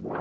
[0.00, 0.14] Hola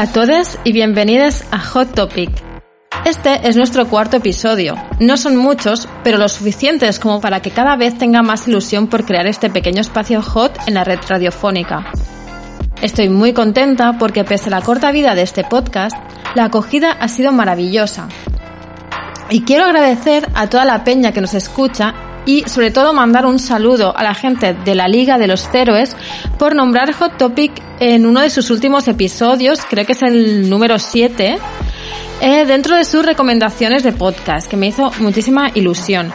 [0.00, 2.30] a todos y bienvenidos a Hot Topic.
[3.04, 4.74] Este es nuestro cuarto episodio.
[4.98, 9.04] No son muchos, pero lo suficientes como para que cada vez tenga más ilusión por
[9.04, 11.92] crear este pequeño espacio hot en la red radiofónica.
[12.82, 15.96] Estoy muy contenta porque pese a la corta vida de este podcast,
[16.34, 18.08] la acogida ha sido maravillosa.
[19.30, 23.38] Y quiero agradecer a toda la peña que nos escucha y sobre todo mandar un
[23.38, 25.96] saludo a la gente de la Liga de los Héroes
[26.38, 30.78] por nombrar Hot Topic en uno de sus últimos episodios, creo que es el número
[30.78, 31.38] 7,
[32.20, 36.12] eh, dentro de sus recomendaciones de podcast, que me hizo muchísima ilusión.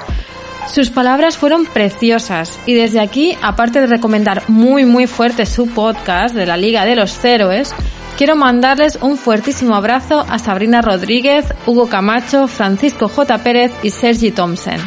[0.74, 6.36] Sus palabras fueron preciosas y desde aquí, aparte de recomendar muy muy fuerte su podcast
[6.36, 7.74] de la Liga de los Héroes,
[8.18, 13.38] quiero mandarles un fuertísimo abrazo a Sabrina Rodríguez, Hugo Camacho, Francisco J.
[13.38, 14.78] Pérez y Sergi Thompson.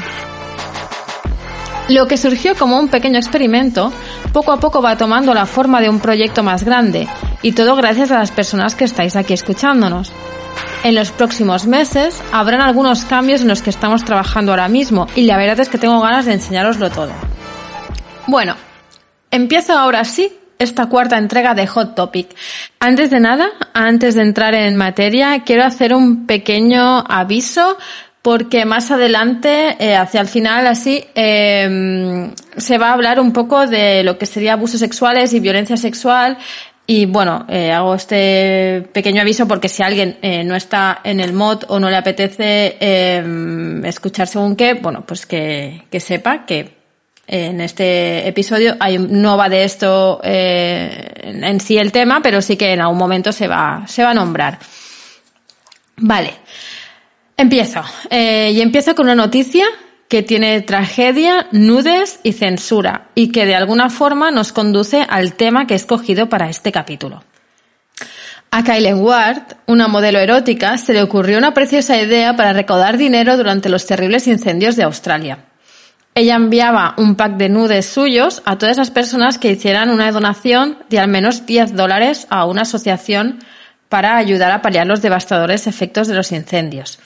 [1.89, 3.93] Lo que surgió como un pequeño experimento,
[4.33, 7.09] poco a poco va tomando la forma de un proyecto más grande,
[7.43, 10.13] y todo gracias a las personas que estáis aquí escuchándonos.
[10.83, 15.23] En los próximos meses habrán algunos cambios en los que estamos trabajando ahora mismo, y
[15.23, 17.13] la verdad es que tengo ganas de enseñaroslo todo.
[18.27, 18.57] Bueno,
[19.31, 22.29] empiezo ahora sí esta cuarta entrega de Hot Topic.
[22.79, 27.77] Antes de nada, antes de entrar en materia, quiero hacer un pequeño aviso
[28.23, 33.67] porque más adelante, eh, hacia el final, así, eh, se va a hablar un poco
[33.67, 36.37] de lo que sería abusos sexuales y violencia sexual.
[36.87, 41.33] Y bueno, eh, hago este pequeño aviso porque si alguien eh, no está en el
[41.33, 46.80] mod o no le apetece eh, escuchar según qué, bueno, pues que sepa que
[47.33, 52.73] en este episodio no va de esto eh, en sí el tema, pero sí que
[52.73, 54.59] en algún momento se va, se va a nombrar.
[55.97, 56.35] Vale.
[57.37, 57.83] Empiezo.
[58.11, 59.65] Eh, y empiezo con una noticia
[60.09, 65.69] que tiene tragedia, nudes y censura, y que de alguna forma nos conduce al tema
[65.69, 67.23] que he escogido para este capítulo.
[68.51, 73.37] A Kylie Ward, una modelo erótica, se le ocurrió una preciosa idea para recaudar dinero
[73.37, 75.50] durante los terribles incendios de Australia.
[76.21, 80.77] Ella enviaba un pack de nudes suyos a todas esas personas que hicieran una donación
[80.91, 83.39] de al menos 10 dólares a una asociación
[83.89, 86.99] para ayudar a paliar los devastadores efectos de los incendios.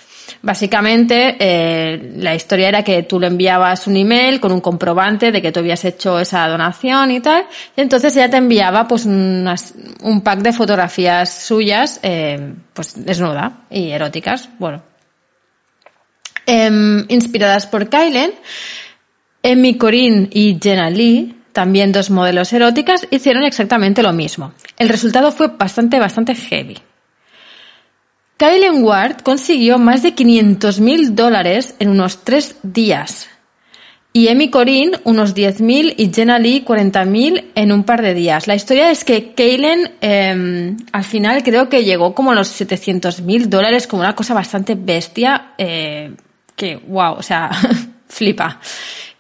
[0.43, 5.41] Básicamente, eh, la historia era que tú le enviabas un email con un comprobante de
[5.41, 10.21] que tú habías hecho esa donación y tal, y entonces ella te enviaba pues un
[10.25, 14.83] pack de fotografías suyas, eh, pues desnuda y eróticas, bueno.
[16.47, 18.33] Em, inspiradas por Kylen,
[19.45, 24.55] Emmy Corinne y Jenna Lee, también dos modelos eróticas, hicieron exactamente lo mismo.
[24.79, 26.79] El resultado fue bastante, bastante heavy.
[28.39, 33.29] Kylen Ward consiguió más de 500.000 dólares en unos tres días.
[34.15, 38.47] Y Emmy Corinne unos 10.000 y Jenna Lee 40.000 en un par de días.
[38.47, 43.47] La historia es que Kylen eh, al final creo que llegó como a los 700.000
[43.47, 46.15] dólares, como una cosa bastante bestia, eh,
[46.57, 47.51] que wow, o sea,
[48.09, 48.59] flipa.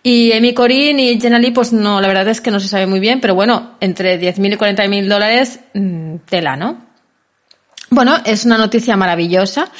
[0.06, 2.86] Y Emmy Corinne y Jenna Lee, pues no, la verdad es que no se sabe
[2.86, 6.84] muy bien, pero bueno, entre 10.000 y 40.000 dólares, mmm, tela, ¿no?
[7.88, 9.70] Bueno, es una noticia maravillosa,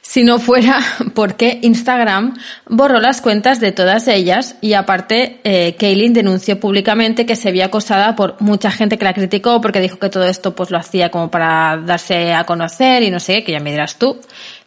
[0.00, 0.78] si no fuera
[1.14, 2.36] porque Instagram
[2.68, 7.66] borró las cuentas de todas ellas y aparte eh, Kaylin denunció públicamente que se había
[7.66, 11.10] acosada por mucha gente que la criticó porque dijo que todo esto pues lo hacía
[11.10, 14.20] como para darse a conocer y no sé, que ya me dirás tú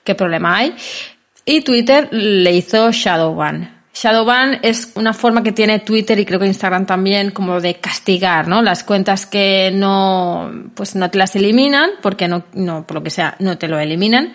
[0.03, 0.75] qué problema hay.
[1.45, 3.74] Y Twitter le hizo Shadowban.
[3.95, 8.45] Shadowban es una forma que tiene Twitter y creo que Instagram también como de castigar,
[8.45, 8.61] ¿no?
[8.61, 13.09] Las cuentas que no, pues no te las eliminan, porque no, no, por lo que
[13.09, 14.33] sea, no te lo eliminan.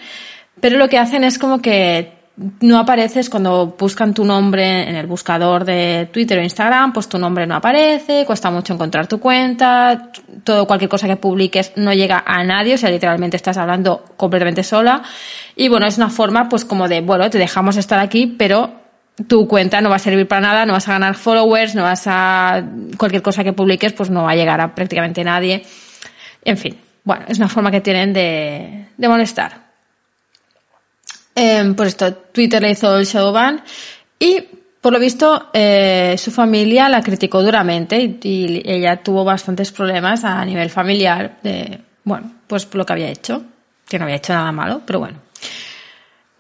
[0.63, 2.21] Pero lo que hacen es como que
[2.61, 7.19] no apareces cuando buscan tu nombre en el buscador de Twitter o Instagram, pues tu
[7.19, 10.11] nombre no aparece, cuesta mucho encontrar tu cuenta,
[10.43, 14.63] todo cualquier cosa que publiques no llega a nadie, o sea, literalmente estás hablando completamente
[14.63, 15.03] sola.
[15.55, 18.80] Y bueno, es una forma pues como de, bueno, te dejamos estar aquí, pero
[19.29, 22.05] tu cuenta no va a servir para nada, no vas a ganar followers, no vas
[22.07, 22.63] a,
[22.97, 25.65] cualquier cosa que publiques, pues no va a llegar a prácticamente nadie.
[26.45, 29.71] En fin, bueno, es una forma que tienen de, de molestar.
[31.35, 33.63] Eh, por esto, Twitter le hizo el shadowban
[34.19, 34.43] y,
[34.81, 40.25] por lo visto, eh, su familia la criticó duramente y, y, ella tuvo bastantes problemas
[40.25, 43.43] a nivel familiar de, bueno, pues por lo que había hecho,
[43.89, 45.30] que no había hecho nada malo, pero bueno.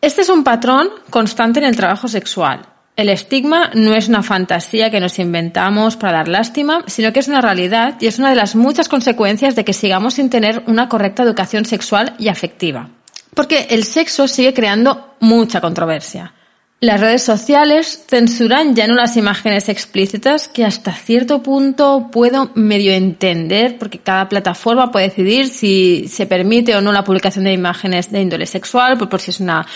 [0.00, 2.66] Este es un patrón constante en el trabajo sexual.
[2.96, 7.28] El estigma no es una fantasía que nos inventamos para dar lástima, sino que es
[7.28, 10.88] una realidad y es una de las muchas consecuencias de que sigamos sin tener una
[10.88, 12.88] correcta educación sexual y afectiva.
[13.34, 16.32] Porque el sexo sigue creando mucha controversia.
[16.82, 22.94] Las redes sociales censuran ya no las imágenes explícitas que hasta cierto punto puedo medio
[22.94, 28.10] entender porque cada plataforma puede decidir si se permite o no la publicación de imágenes
[28.10, 29.66] de índole sexual, por, por si es una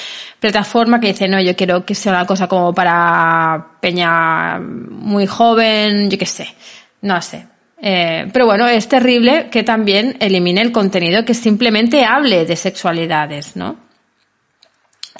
[0.41, 6.09] plataforma que dice no, yo quiero que sea una cosa como para peña muy joven,
[6.09, 6.49] yo qué sé,
[7.03, 7.47] no sé.
[7.83, 13.57] Eh, pero bueno, es terrible que también elimine el contenido que simplemente hable de sexualidades,
[13.57, 13.84] ¿no?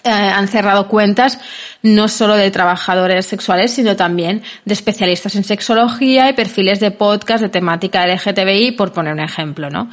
[0.07, 1.39] Eh, han cerrado cuentas
[1.83, 7.43] no solo de trabajadores sexuales, sino también de especialistas en sexología y perfiles de podcast
[7.43, 9.89] de temática LGTBI, por poner un ejemplo, ¿no?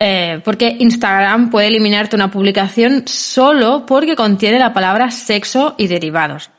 [0.00, 6.50] Eh, porque Instagram puede eliminarte una publicación solo porque contiene la palabra sexo y derivados.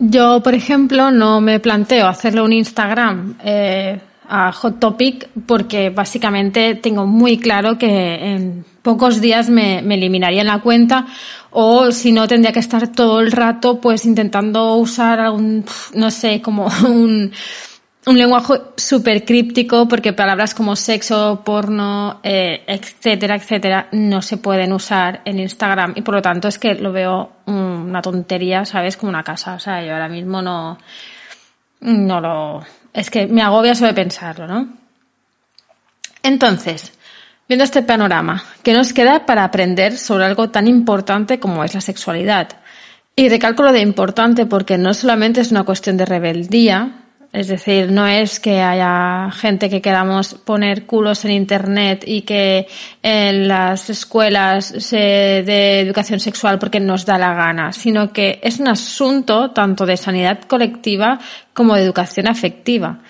[0.00, 6.74] Yo, por ejemplo, no me planteo hacerle un Instagram eh, a Hot Topic porque básicamente
[6.74, 11.06] tengo muy claro que en pocos días me, me eliminarían la cuenta
[11.50, 15.64] o si no tendría que estar todo el rato pues intentando usar algún,
[15.94, 17.32] no sé, como un,
[18.06, 24.72] un lenguaje súper críptico porque palabras como sexo, porno, eh, etcétera, etcétera, no se pueden
[24.72, 28.96] usar en Instagram y por lo tanto es que lo veo una tontería, ¿sabes?
[28.96, 29.54] Como una casa.
[29.54, 30.78] O sea, yo ahora mismo no,
[31.80, 32.64] no lo,
[32.96, 34.68] es que me agobia solo pensarlo, ¿no?
[36.22, 36.94] Entonces,
[37.46, 41.82] viendo este panorama, ¿qué nos queda para aprender sobre algo tan importante como es la
[41.82, 42.48] sexualidad?
[43.14, 47.05] Y recalco lo de importante porque no solamente es una cuestión de rebeldía,
[47.36, 52.66] es decir, no es que haya gente que queramos poner culos en internet y que
[53.02, 54.96] en las escuelas se
[55.44, 59.98] dé educación sexual porque nos da la gana, sino que es un asunto tanto de
[59.98, 61.20] sanidad colectiva
[61.52, 63.00] como de educación afectiva.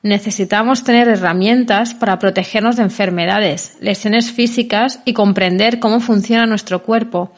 [0.00, 7.32] Necesitamos tener herramientas para protegernos de enfermedades, lesiones físicas y comprender cómo funciona nuestro cuerpo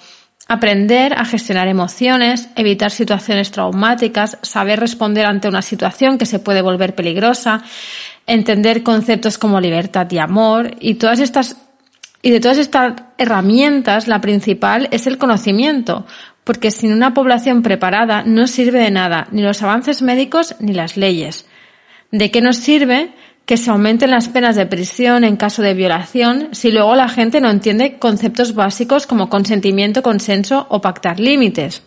[0.48, 6.62] Aprender a gestionar emociones, evitar situaciones traumáticas, saber responder ante una situación que se puede
[6.62, 7.64] volver peligrosa,
[8.26, 11.56] entender conceptos como libertad y amor y todas estas
[12.22, 16.06] y de todas estas herramientas la principal es el conocimiento,
[16.43, 20.96] porque sin una población preparada no sirve de nada ni los avances médicos ni las
[20.96, 21.46] leyes.
[22.10, 23.12] ¿De qué nos sirve
[23.46, 27.40] que se aumenten las penas de prisión en caso de violación si luego la gente
[27.40, 31.82] no entiende conceptos básicos como consentimiento, consenso o pactar límites.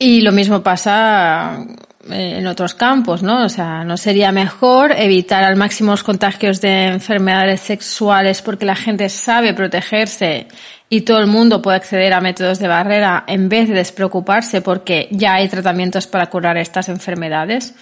[0.00, 1.64] Y lo mismo pasa
[2.10, 3.44] eh, en otros campos, ¿no?
[3.44, 8.76] O sea, ¿no sería mejor evitar al máximo los contagios de enfermedades sexuales porque la
[8.76, 10.48] gente sabe protegerse
[10.88, 15.08] y todo el mundo puede acceder a métodos de barrera en vez de despreocuparse porque
[15.12, 17.74] ya hay tratamientos para curar estas enfermedades?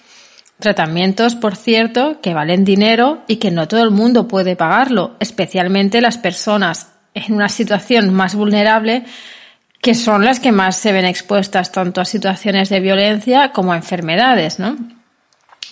[0.58, 6.00] Tratamientos, por cierto, que valen dinero y que no todo el mundo puede pagarlo, especialmente
[6.00, 9.04] las personas en una situación más vulnerable
[9.80, 13.76] que son las que más se ven expuestas tanto a situaciones de violencia como a
[13.76, 14.76] enfermedades, ¿no?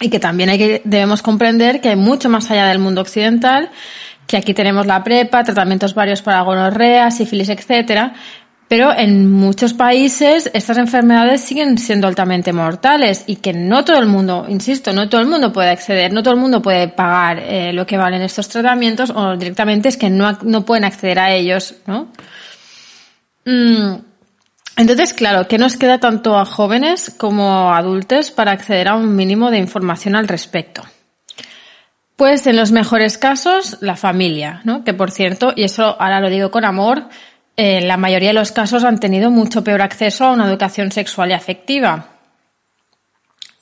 [0.01, 3.71] Y que también hay que, debemos comprender que hay mucho más allá del mundo occidental,
[4.27, 8.15] que aquí tenemos la prepa, tratamientos varios para gonorrea, sífilis, etcétera,
[8.69, 14.07] pero en muchos países estas enfermedades siguen siendo altamente mortales y que no todo el
[14.07, 17.73] mundo, insisto, no todo el mundo puede acceder, no todo el mundo puede pagar eh,
[17.73, 21.75] lo que valen estos tratamientos o directamente es que no, no pueden acceder a ellos,
[21.87, 22.09] ¿no?
[23.45, 23.97] Mm,
[24.77, 29.15] entonces, claro, ¿qué nos queda tanto a jóvenes como a adultos para acceder a un
[29.15, 30.83] mínimo de información al respecto?
[32.17, 34.85] Pues en los mejores casos, la familia, ¿no?
[34.85, 37.09] Que por cierto, y eso ahora lo digo con amor,
[37.57, 41.31] en la mayoría de los casos han tenido mucho peor acceso a una educación sexual
[41.31, 42.09] y afectiva.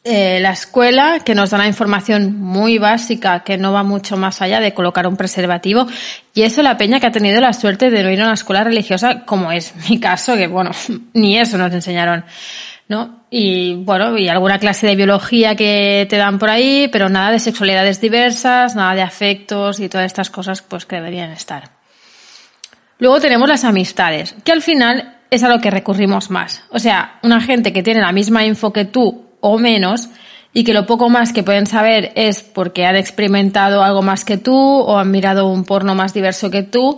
[0.05, 4.43] Eh, la escuela, que nos da una información muy básica, que no va mucho más
[4.43, 5.87] allá de colocar un preservativo,
[6.35, 8.65] y eso la peña que ha tenido la suerte de no ir a una escuela
[8.65, 10.73] religiosa, como es mi caso, que bueno,
[11.13, 12.25] ni eso nos enseñaron,
[12.89, 13.27] ¿no?
[13.31, 17.39] Y bueno, y alguna clase de biología que te dan por ahí, pero nada de
[17.39, 21.82] sexualidades diversas, nada de afectos y todas estas cosas pues que deberían estar.
[23.03, 26.63] Luego tenemos las amistades, que al final es a lo que recurrimos más.
[26.71, 30.09] O sea, una gente que tiene la misma info que tú o menos
[30.53, 34.39] y que lo poco más que pueden saber es porque han experimentado algo más que
[34.39, 36.97] tú o han mirado un porno más diverso que tú.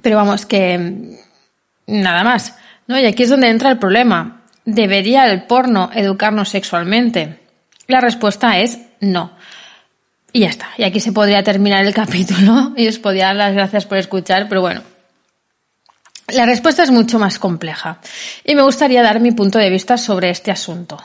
[0.00, 1.18] Pero vamos, que
[1.86, 2.56] nada más.
[2.86, 2.98] ¿no?
[2.98, 4.44] Y aquí es donde entra el problema.
[4.64, 7.38] ¿Debería el porno educarnos sexualmente?
[7.86, 9.32] La respuesta es no.
[10.32, 10.68] Y ya está.
[10.76, 14.48] Y aquí se podría terminar el capítulo y os podría dar las gracias por escuchar,
[14.48, 14.82] pero bueno.
[16.28, 18.00] La respuesta es mucho más compleja
[18.44, 21.02] y me gustaría dar mi punto de vista sobre este asunto.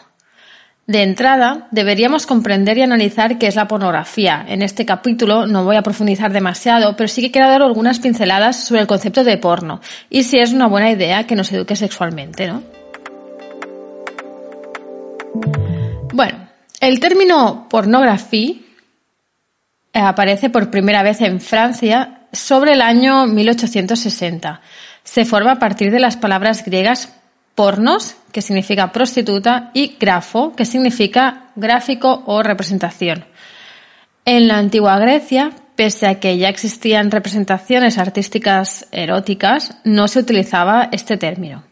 [0.85, 4.43] De entrada, deberíamos comprender y analizar qué es la pornografía.
[4.45, 8.65] En este capítulo no voy a profundizar demasiado, pero sí que quiero dar algunas pinceladas
[8.65, 12.47] sobre el concepto de porno y si es una buena idea que nos eduque sexualmente,
[12.47, 12.61] ¿no?
[16.11, 16.49] Bueno,
[16.81, 18.55] el término pornografía
[20.01, 24.61] aparece por primera vez en Francia sobre el año 1860.
[25.03, 27.13] Se forma a partir de las palabras griegas
[27.55, 33.25] pornos, que significa prostituta, y grafo, que significa gráfico o representación.
[34.25, 40.89] En la antigua Grecia, pese a que ya existían representaciones artísticas eróticas, no se utilizaba
[40.91, 41.63] este término.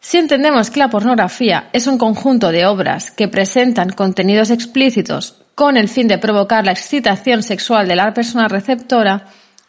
[0.00, 5.76] Si entendemos que la pornografía es un conjunto de obras que presentan contenidos explícitos con
[5.76, 9.26] el fin de provocar la excitación sexual de la persona receptora,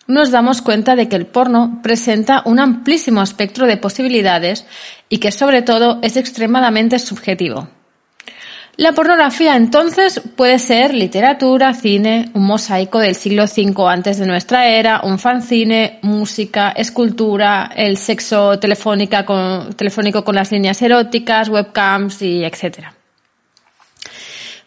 [0.08, 4.66] nos damos cuenta de que el porno presenta un amplísimo espectro de posibilidades
[5.10, 7.70] y que sobre todo es extremadamente subjetivo.
[8.76, 14.68] La pornografía entonces puede ser literatura, cine, un mosaico del siglo V antes de nuestra
[14.68, 19.26] era, un fanzine, música, escultura, el sexo telefónica
[19.76, 22.96] telefónico con las líneas eróticas, webcams y etcétera.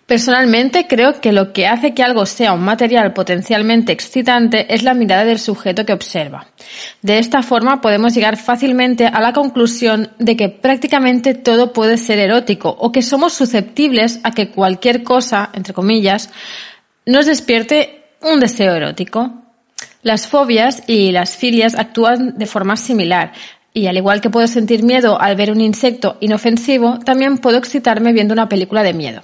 [0.07, 4.95] Personalmente creo que lo que hace que algo sea un material potencialmente excitante es la
[4.95, 6.47] mirada del sujeto que observa.
[7.03, 12.21] De esta forma podemos llegar fácilmente a la conclusión de que prácticamente todo puede ser
[12.21, 16.31] erótico o que somos susceptibles a que cualquier cosa, entre comillas,
[17.05, 19.43] nos despierte un deseo erótico.
[20.03, 23.33] Las fobias y las filias actúan de forma similar,
[23.75, 28.13] y al igual que puedo sentir miedo al ver un insecto inofensivo, también puedo excitarme
[28.13, 29.23] viendo una película de miedo.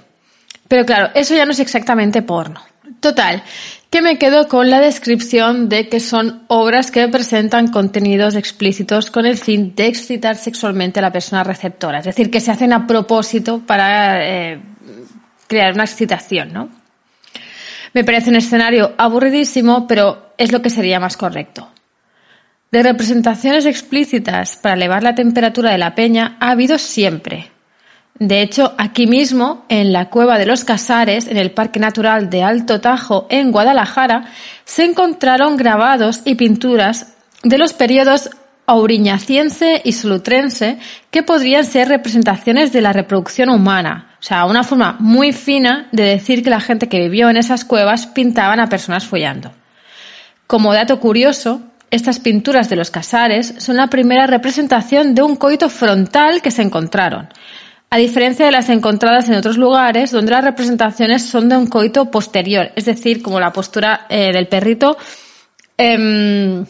[0.73, 2.59] Pero claro, eso ya no es exactamente porno.
[2.99, 3.43] Total,
[3.91, 9.27] que me quedo con la descripción de que son obras que presentan contenidos explícitos con
[9.27, 11.99] el fin de excitar sexualmente a la persona receptora.
[11.99, 14.61] Es decir, que se hacen a propósito para eh,
[15.45, 16.69] crear una excitación, ¿no?
[17.93, 21.69] Me parece un escenario aburridísimo, pero es lo que sería más correcto.
[22.71, 27.52] De representaciones explícitas para elevar la temperatura de la peña ha habido siempre,
[28.19, 32.43] de hecho, aquí mismo, en la Cueva de los Casares, en el Parque Natural de
[32.43, 34.25] Alto Tajo, en Guadalajara,
[34.65, 38.29] se encontraron grabados y pinturas de los periodos
[38.65, 40.77] auriñaciense y solutrense
[41.11, 44.15] que podrían ser representaciones de la reproducción humana.
[44.19, 47.65] O sea, una forma muy fina de decir que la gente que vivió en esas
[47.65, 49.51] cuevas pintaban a personas follando.
[50.47, 55.67] Como dato curioso, estas pinturas de los casares son la primera representación de un coito
[55.67, 57.27] frontal que se encontraron
[57.93, 62.09] a diferencia de las encontradas en otros lugares donde las representaciones son de un coito
[62.09, 64.97] posterior, es decir, como la postura eh, del perrito.
[65.77, 66.65] Em,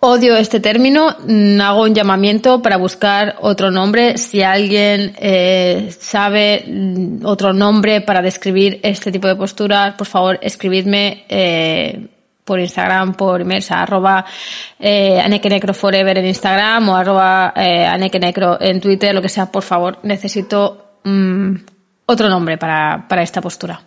[0.00, 4.18] odio este término, mm, hago un llamamiento para buscar otro nombre.
[4.18, 10.40] Si alguien eh, sabe mm, otro nombre para describir este tipo de posturas, por favor,
[10.42, 11.24] escribidme.
[12.50, 14.24] Por Instagram, por o arroba
[14.80, 20.00] eh, Forever en Instagram o arroba eh, Anekenecro en Twitter, lo que sea, por favor,
[20.02, 21.54] necesito mm,
[22.06, 23.80] otro nombre para, para esta postura.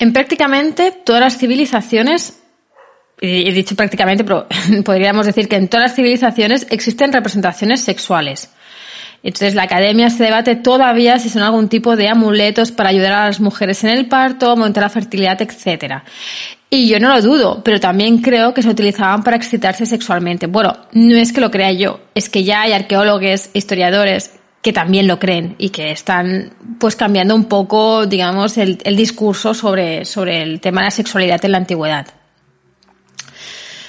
[0.00, 2.42] En prácticamente todas las civilizaciones,
[3.20, 4.48] he dicho prácticamente, pero
[4.84, 8.50] podríamos decir que en todas las civilizaciones existen representaciones sexuales.
[9.24, 13.24] Entonces la academia se debate todavía si son algún tipo de amuletos para ayudar a
[13.24, 16.04] las mujeres en el parto, aumentar la fertilidad, etcétera.
[16.74, 20.48] Y yo no lo dudo, pero también creo que se utilizaban para excitarse sexualmente.
[20.48, 25.06] Bueno, no es que lo crea yo, es que ya hay arqueólogos, historiadores que también
[25.06, 30.60] lo creen y que están pues cambiando un poco, digamos, el, discurso sobre, sobre el
[30.60, 32.08] tema de la sexualidad en la antigüedad.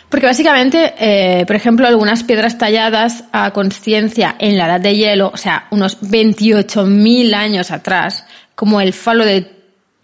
[0.08, 5.32] Porque básicamente, eh, por ejemplo, algunas piedras talladas a conciencia en la edad de hielo,
[5.34, 9.55] o sea, unos 28.000 años atrás, como el falo de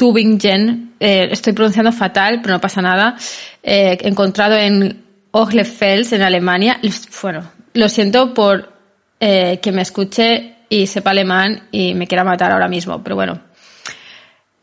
[0.01, 3.15] Tübingen, eh, estoy pronunciando fatal, pero no pasa nada,
[3.61, 6.79] eh, encontrado en Oglefels, en Alemania.
[7.21, 7.43] Bueno,
[7.75, 8.73] lo siento por
[9.19, 13.39] eh, que me escuche y sepa alemán y me quiera matar ahora mismo, pero bueno.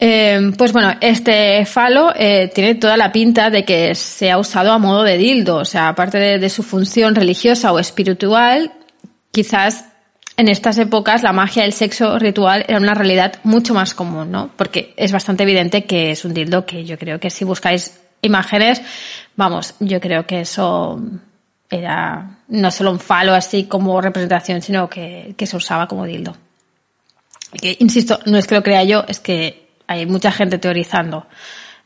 [0.01, 4.73] Eh, pues bueno, este falo eh, tiene toda la pinta de que se ha usado
[4.73, 8.73] a modo de dildo, o sea, aparte de, de su función religiosa o espiritual,
[9.31, 9.85] quizás
[10.39, 14.51] en estas épocas la magia del sexo ritual era una realidad mucho más común, ¿no?
[14.57, 18.81] Porque es bastante evidente que es un dildo que yo creo que si buscáis imágenes,
[19.35, 21.03] vamos, yo creo que eso
[21.69, 26.37] era no solo un falo así como representación, sino que, se usaba como dildo.
[27.61, 31.27] que, insisto, no es que lo crea yo, es que hay mucha gente teorizando,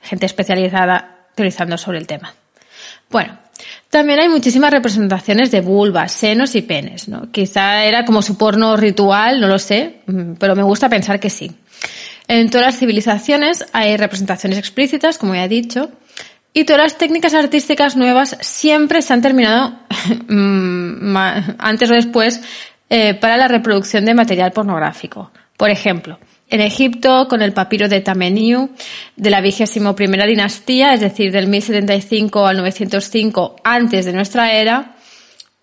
[0.03, 2.35] gente especializada teorizando sobre el tema.
[3.09, 3.39] Bueno,
[3.91, 7.31] También hay muchísimas representaciones de vulvas, senos y penes, ¿no?
[7.31, 11.31] Quizá era como su porno ritual, no lo sé, mm, pero me gusta pensar que
[11.31, 11.53] sí.
[12.29, 15.91] En todas las civilizaciones hay representaciones explícitas, como ya he dicho,
[16.55, 19.79] y todas las técnicas artísticas nuevas siempre se han terminado
[20.29, 21.17] mm,
[21.59, 22.41] antes o después
[22.91, 25.31] eh, para la reproducción de material pornográfico.
[25.57, 26.19] Por ejemplo,
[26.53, 28.69] en Egipto, con el papiro de Tameniu
[29.17, 34.97] de la vigésimo primera dinastía, es decir, del 1075 al 905 antes de nuestra era,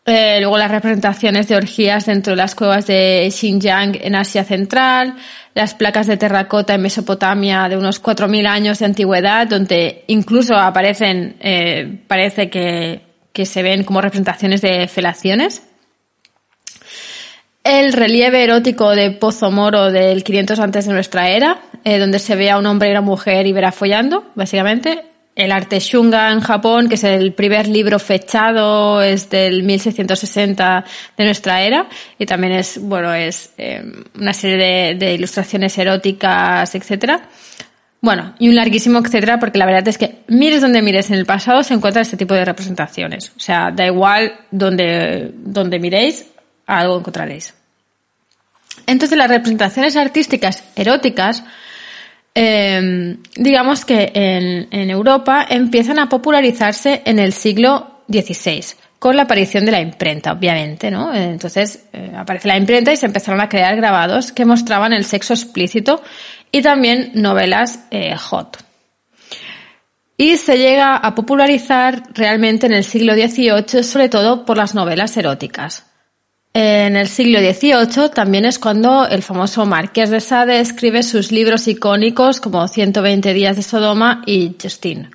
[0.08, 5.16] eh, luego las representaciones de orgías dentro de las cuevas de Xinjiang en Asia Central,
[5.54, 11.36] las placas de terracota en Mesopotamia de unos 4.000 años de antigüedad, donde incluso aparecen,
[11.40, 15.69] eh, parece que, que se ven como representaciones de felaciones.
[17.70, 22.36] El relieve erótico de Pozo Moro del 500 antes de nuestra era, eh, donde se
[22.36, 25.04] ve a un hombre y una mujer y verá follando, básicamente.
[25.36, 30.84] El arte shunga en Japón, que es el primer libro fechado, es del 1660
[31.16, 33.84] de nuestra era y también es, bueno, es eh,
[34.20, 37.22] una serie de, de, ilustraciones eróticas, etcétera.
[38.02, 41.28] Bueno, y un larguísimo etcétera, porque la verdad es que mires donde mires en el
[41.28, 43.32] pasado se encuentra este tipo de representaciones.
[43.38, 46.26] O sea, da igual donde, donde miréis,
[46.66, 47.59] algo encontraréis.
[48.88, 51.44] Entonces las representaciones artísticas eróticas,
[52.36, 58.64] eh, digamos que en, en, Europa empiezan a popularizarse en el siglo XVI,
[59.00, 61.14] con la aparición de la imprenta, obviamente, ¿no?
[61.14, 65.34] Entonces eh, aparece la imprenta y se empezaron a crear grabados que mostraban el sexo
[65.34, 66.02] explícito
[66.52, 68.58] y también novelas eh, hot.
[70.18, 75.16] Y se llega a popularizar realmente en el siglo XVIII, sobre todo por las novelas
[75.16, 75.89] eróticas.
[76.54, 81.68] En el siglo XVIII también es cuando el famoso Marqués de Sade escribe sus libros
[81.68, 85.12] icónicos como 120 días de Sodoma y Justine.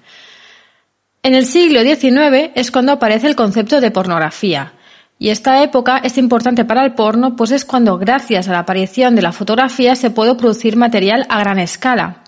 [1.25, 4.75] En el siglo XIX es cuando aparece el concepto de pornografía.
[5.19, 9.17] Y esta época es importante para el porno, pues es cuando gracias a la aparición
[9.17, 12.23] de la fotografía se puede producir material a gran escala.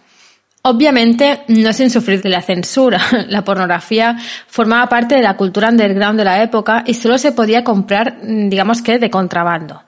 [0.68, 3.00] Obviamente, no sin sufrir de la censura.
[3.28, 4.16] La pornografía
[4.48, 8.82] formaba parte de la cultura underground de la época y solo se podía comprar, digamos
[8.82, 9.84] que, de contrabando.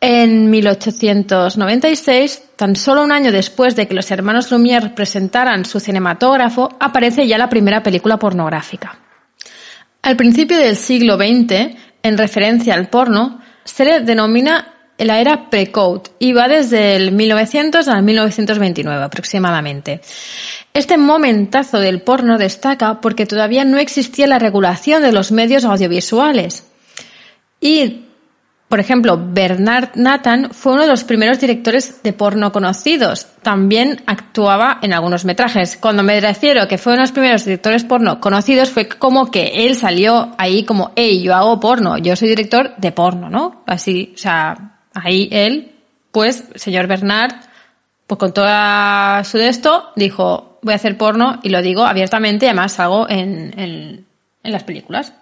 [0.00, 6.68] En 1896, tan solo un año después de que los hermanos Lumière presentaran su cinematógrafo,
[6.80, 8.98] aparece ya la primera película pornográfica.
[10.02, 14.71] Al principio del siglo XX, en referencia al porno, se le denomina
[15.04, 20.00] la era pre-code y va desde el 1900 al 1929 aproximadamente.
[20.74, 26.64] Este momentazo del porno destaca porque todavía no existía la regulación de los medios audiovisuales.
[27.60, 28.06] Y,
[28.68, 33.26] por ejemplo, Bernard Nathan fue uno de los primeros directores de porno conocidos.
[33.42, 35.76] También actuaba en algunos metrajes.
[35.76, 39.66] Cuando me refiero que fue uno de los primeros directores porno conocidos, fue como que
[39.66, 43.62] él salió ahí como, hey, yo hago porno, yo soy director de porno, ¿no?
[43.66, 45.72] Así, o sea, ahí él,
[46.10, 47.34] pues, señor Bernard,
[48.06, 52.46] pues con toda su de esto, dijo, voy a hacer porno y lo digo abiertamente,
[52.46, 54.06] además hago en, en,
[54.42, 55.12] en las películas.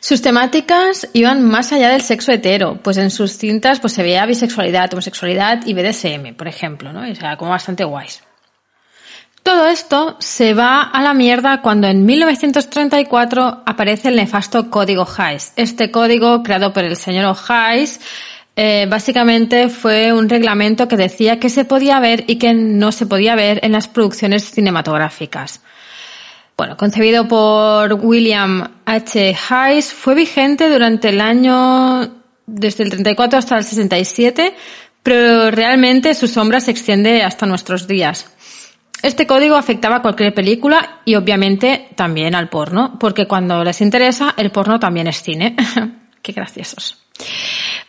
[0.00, 4.24] Sus temáticas iban más allá del sexo hetero, pues en sus cintas pues se veía
[4.24, 7.02] bisexualidad, homosexualidad y BDSM, por ejemplo, ¿no?
[7.10, 8.22] O sea, como bastante guays.
[9.42, 15.52] Todo esto se va a la mierda cuando en 1934 aparece el nefasto código Hays.
[15.56, 18.00] Este código, creado por el señor Hays,
[18.56, 23.06] eh, básicamente fue un reglamento que decía que se podía ver y que no se
[23.06, 25.62] podía ver en las producciones cinematográficas.
[26.58, 29.34] Bueno, concebido por William H.
[29.48, 34.54] Hays, fue vigente durante el año desde el 34 hasta el 67,
[35.02, 38.30] pero realmente su sombra se extiende hasta nuestros días.
[39.02, 44.34] Este código afectaba a cualquier película y obviamente también al porno, porque cuando les interesa,
[44.36, 45.56] el porno también es cine.
[46.22, 46.98] Qué graciosos.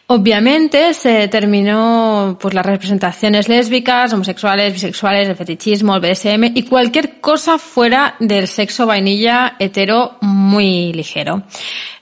[0.08, 7.21] Obviamente se determinó pues las representaciones lésbicas, homosexuales, bisexuales, el fetichismo, el BSM y cualquier
[7.21, 11.43] cosa fuera del sexo vainilla hetero muy ligero.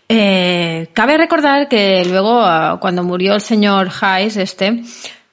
[0.08, 2.44] Eh, cabe recordar que luego,
[2.80, 4.82] cuando murió el señor Hayes, este,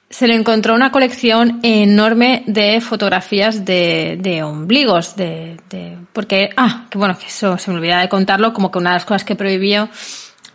[0.09, 6.85] se le encontró una colección enorme de fotografías de, de ombligos, de, de, porque, ah,
[6.89, 9.25] que bueno, que eso se me olvidaba de contarlo, como que una de las cosas
[9.25, 9.89] que prohibió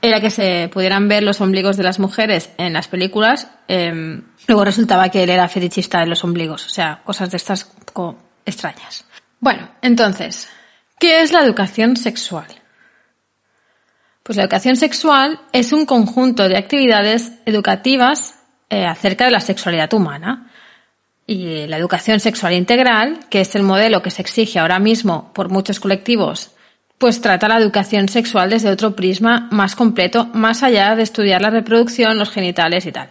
[0.00, 4.64] era que se pudieran ver los ombligos de las mujeres en las películas, eh, luego
[4.64, 9.04] resultaba que él era fetichista de los ombligos, o sea, cosas de estas poco extrañas.
[9.38, 10.48] Bueno, entonces,
[10.98, 12.46] ¿qué es la educación sexual?
[14.22, 18.41] Pues la educación sexual es un conjunto de actividades educativas
[18.72, 20.50] eh, acerca de la sexualidad humana.
[21.26, 25.48] Y la educación sexual integral, que es el modelo que se exige ahora mismo por
[25.48, 26.52] muchos colectivos
[27.02, 31.50] pues trata la educación sexual desde otro prisma más completo, más allá de estudiar la
[31.50, 33.10] reproducción, los genitales y tal.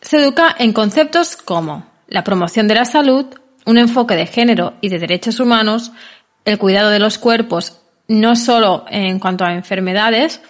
[0.00, 3.26] Se educa en conceptos como la promoción de la salud,
[3.66, 5.90] un enfoque de género y de derechos humanos,
[6.44, 10.40] el cuidado de los cuerpos, no solo en cuanto a enfermedades,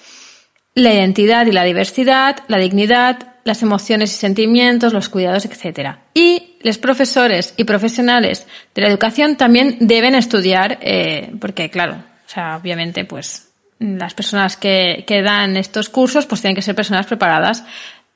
[0.74, 5.96] la identidad y la diversidad, la dignidad, las emociones y sentimientos, los cuidados, etc.
[6.14, 12.30] Y los profesores y profesionales de la educación también deben estudiar, eh, porque claro, o
[12.30, 13.48] sea, obviamente, pues
[13.80, 17.64] las personas que, que, dan estos cursos, pues tienen que ser personas preparadas.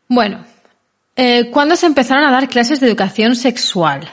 [0.08, 0.44] Bueno,
[1.16, 4.08] eh, ¿cuándo se empezaron a dar clases de educación sexual?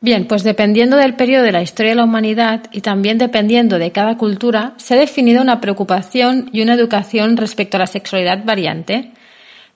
[0.00, 3.90] Bien, pues dependiendo del periodo de la historia de la humanidad y también dependiendo de
[3.90, 9.12] cada cultura, se ha definido una preocupación y una educación respecto a la sexualidad variante.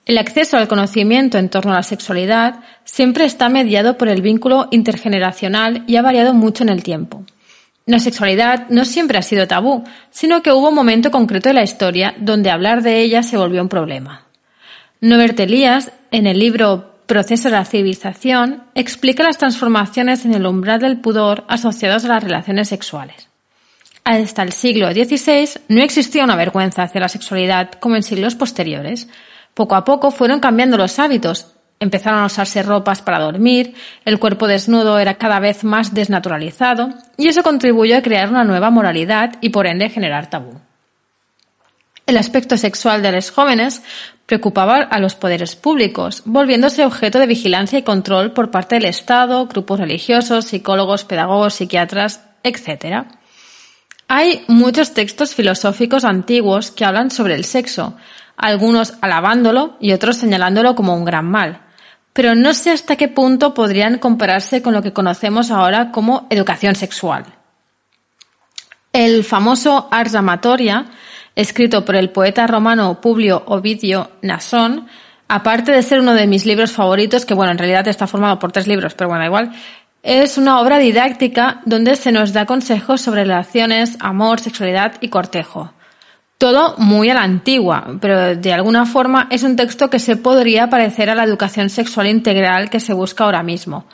[0.09, 4.67] El acceso al conocimiento en torno a la sexualidad siempre está mediado por el vínculo
[4.71, 7.23] intergeneracional y ha variado mucho en el tiempo.
[7.85, 11.61] La sexualidad no siempre ha sido tabú, sino que hubo un momento concreto de la
[11.61, 14.25] historia donde hablar de ella se volvió un problema.
[14.99, 20.79] Norbert Elias, en el libro Proceso de la civilización explica las transformaciones en el umbral
[20.79, 23.29] del pudor asociados a las relaciones sexuales.
[24.05, 29.07] Hasta el siglo XVI no existía una vergüenza hacia la sexualidad como en siglos posteriores.
[29.59, 31.47] Poco a poco fueron cambiando los hábitos.
[31.81, 37.27] Empezaron a usarse ropas para dormir, el cuerpo desnudo era cada vez más desnaturalizado y
[37.27, 40.61] eso contribuyó a crear una nueva moralidad y por ende generar tabú.
[42.05, 43.83] El aspecto sexual de los jóvenes
[44.27, 49.45] preocupaba a los poderes públicos, volviéndose objeto de vigilancia y control por parte del Estado,
[49.47, 53.07] grupos religiosos, psicólogos, pedagogos, psiquiatras, etc.
[54.07, 57.97] Hay muchos textos filosóficos antiguos que hablan sobre el sexo,
[58.39, 61.61] algunos alabándolo y otros señalándolo como un gran mal.
[62.13, 66.73] Pero no sé hasta qué punto podrían compararse con lo que conocemos ahora como educación
[66.75, 67.25] sexual.
[68.91, 70.87] El famoso Ars Amatoria
[71.35, 74.87] escrito por el poeta romano Publio Ovidio Nasón,
[75.27, 78.51] aparte de ser uno de mis libros favoritos, que bueno, en realidad está formado por
[78.51, 79.51] tres libros, pero bueno, igual,
[80.01, 85.73] es una obra didáctica donde se nos da consejos sobre relaciones, amor, sexualidad y cortejo.
[86.39, 90.69] Todo muy a la antigua, pero de alguna forma es un texto que se podría
[90.69, 93.85] parecer a la educación sexual integral que se busca ahora mismo.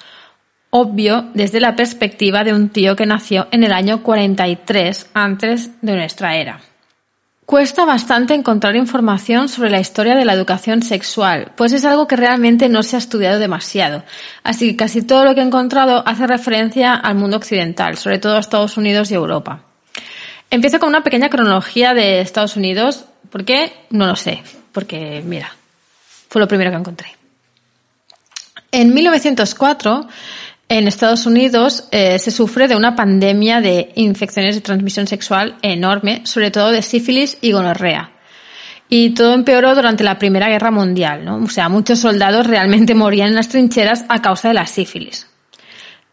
[0.70, 5.96] Obvio desde la perspectiva de un tío que nació en el año 43 antes de
[5.96, 6.60] nuestra era.
[7.48, 12.16] Cuesta bastante encontrar información sobre la historia de la educación sexual, pues es algo que
[12.16, 14.04] realmente no se ha estudiado demasiado.
[14.44, 18.36] Así que casi todo lo que he encontrado hace referencia al mundo occidental, sobre todo
[18.36, 19.64] a Estados Unidos y Europa.
[20.56, 23.04] Empiezo con una pequeña cronología de Estados Unidos.
[23.30, 23.74] ¿Por qué?
[23.90, 24.42] No lo sé.
[24.72, 25.54] Porque, mira,
[26.30, 27.08] fue lo primero que encontré.
[28.72, 30.08] En 1904,
[30.70, 36.22] en Estados Unidos eh, se sufre de una pandemia de infecciones de transmisión sexual enorme,
[36.24, 38.12] sobre todo de sífilis y gonorrea.
[38.88, 41.36] Y todo empeoró durante la Primera Guerra Mundial, ¿no?
[41.44, 45.28] O sea, muchos soldados realmente morían en las trincheras a causa de la sífilis.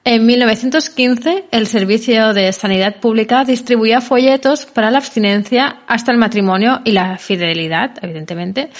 [0.04, 6.80] En 1915, el Servicio de Sanidad Pública distribuía folletos para la abstinencia hasta el matrimonio
[6.84, 8.70] y la fidelidad, evidentemente,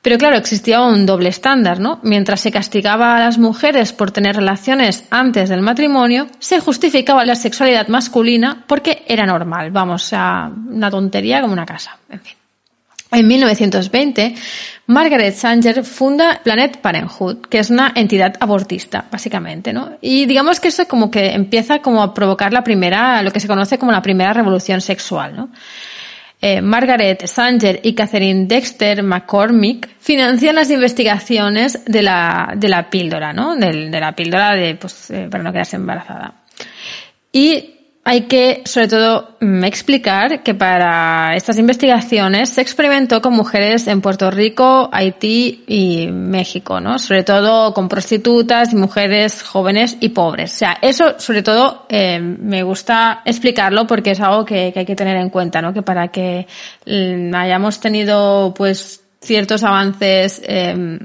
[0.00, 1.98] pero claro, existía un doble estándar, ¿no?
[2.02, 7.34] Mientras se castigaba a las mujeres por tener relaciones antes del matrimonio, se justificaba la
[7.34, 12.36] sexualidad masculina porque era normal, vamos, a una tontería como una casa, en fin.
[13.14, 14.34] En 1920,
[14.86, 19.92] Margaret Sanger funda Planet Parenthood, que es una entidad abortista, básicamente, ¿no?
[20.00, 23.46] Y digamos que eso como que empieza como a provocar la primera, lo que se
[23.46, 25.50] conoce como la primera revolución sexual, ¿no?
[26.40, 33.32] Eh, Margaret Sanger y Catherine Dexter McCormick financian las investigaciones de la, de la píldora,
[33.32, 33.54] ¿no?
[33.54, 36.42] De, la píldora de, pues, eh, para no quedarse embarazada.
[37.32, 37.74] Y
[38.06, 44.02] hay que, sobre todo, mm, explicar que para estas investigaciones se experimentó con mujeres en
[44.02, 46.98] Puerto Rico, Haití y México, ¿no?
[46.98, 50.52] Sobre todo con prostitutas mujeres jóvenes y pobres.
[50.52, 54.86] O sea, eso, sobre todo, eh, me gusta explicarlo porque es algo que, que, hay
[54.86, 55.72] que tener en cuenta, ¿no?
[55.72, 56.46] Que para que
[56.86, 60.98] mm, hayamos tenido, pues, ciertos avances, eh,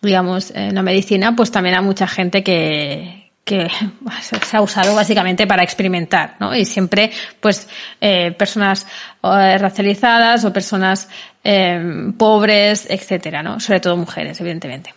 [0.00, 3.17] digamos, en la medicina, pues también hay mucha gente que,
[3.48, 3.66] que
[4.20, 6.54] se ha usado básicamente para experimentar, ¿no?
[6.54, 7.66] Y siempre, pues,
[8.00, 8.86] eh, personas
[9.22, 11.08] eh, racializadas o personas
[11.42, 13.58] eh, pobres, etcétera, ¿no?
[13.58, 14.94] Sobre todo mujeres, evidentemente.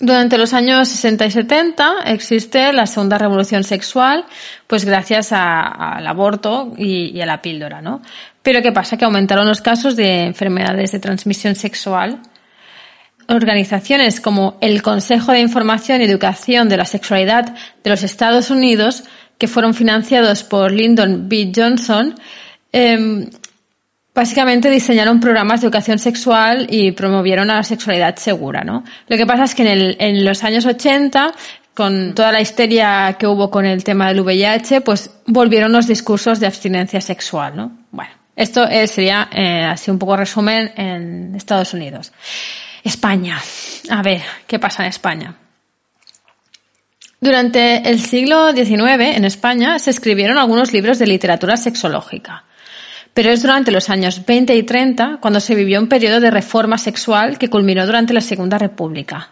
[0.00, 4.26] Durante los años 60 y 70 existe la segunda revolución sexual,
[4.66, 8.02] pues gracias al aborto y, y, a la píldora, ¿no?
[8.42, 8.96] Pero ¿qué pasa?
[8.96, 12.20] Que aumentaron los casos de enfermedades de transmisión sexual,
[13.28, 19.04] organizaciones como el Consejo de Información y Educación de la Sexualidad de los Estados Unidos,
[19.38, 21.52] que fueron financiados por Lyndon B.
[21.54, 22.14] Johnson,
[22.72, 23.28] em,
[24.14, 28.84] básicamente diseñaron programas de educación sexual y promovieron a la sexualidad segura, ¿no?
[29.08, 31.34] Lo que pasa es que en, el, en los años 80
[31.74, 36.38] con toda la histeria que hubo con el tema del VIH, pues volvieron los discursos
[36.38, 37.72] de abstinencia sexual, ¿no?
[37.90, 42.12] Bueno, esto sería eh, así un poco resumen en Estados Unidos.
[42.84, 43.40] España.
[43.90, 45.34] A ver, ¿qué pasa en España?
[47.18, 52.44] Durante el siglo XIX en España se escribieron algunos libros de literatura sexológica.
[53.14, 56.76] Pero es durante los años 20 y 30 cuando se vivió un periodo de reforma
[56.76, 59.30] sexual que culminó durante la Segunda República.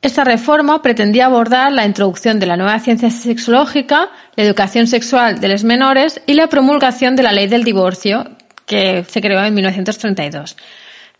[0.00, 5.48] Esta reforma pretendía abordar la introducción de la nueva ciencia sexológica, la educación sexual de
[5.48, 8.24] los menores y la promulgación de la ley del divorcio,
[8.64, 10.56] que se creó en 1932.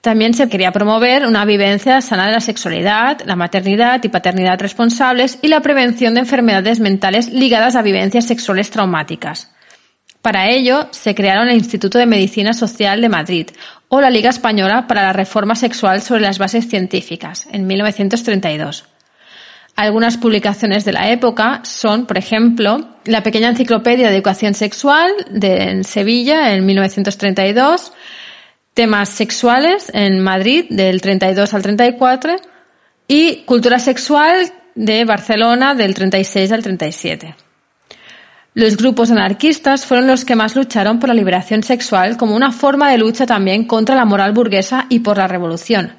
[0.00, 5.38] También se quería promover una vivencia sana de la sexualidad, la maternidad y paternidad responsables
[5.42, 9.52] y la prevención de enfermedades mentales ligadas a vivencias sexuales traumáticas.
[10.22, 13.50] Para ello, se crearon el Instituto de Medicina Social de Madrid
[13.88, 18.84] o la Liga Española para la Reforma Sexual sobre las Bases Científicas, en 1932.
[19.76, 25.84] Algunas publicaciones de la época son, por ejemplo, la Pequeña Enciclopedia de Educación Sexual de
[25.84, 27.92] Sevilla, en 1932,
[28.80, 32.36] Temas Sexuales en Madrid, del 32 al 34,
[33.06, 37.34] y Cultura Sexual de Barcelona, del 36 al 37.
[38.54, 42.90] Los grupos anarquistas fueron los que más lucharon por la liberación sexual como una forma
[42.90, 45.92] de lucha también contra la moral burguesa y por la revolución.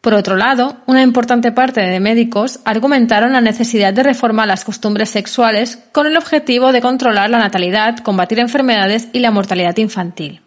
[0.00, 5.10] Por otro lado, una importante parte de médicos argumentaron la necesidad de reformar las costumbres
[5.10, 10.40] sexuales con el objetivo de controlar la natalidad, combatir enfermedades y la mortalidad infantil.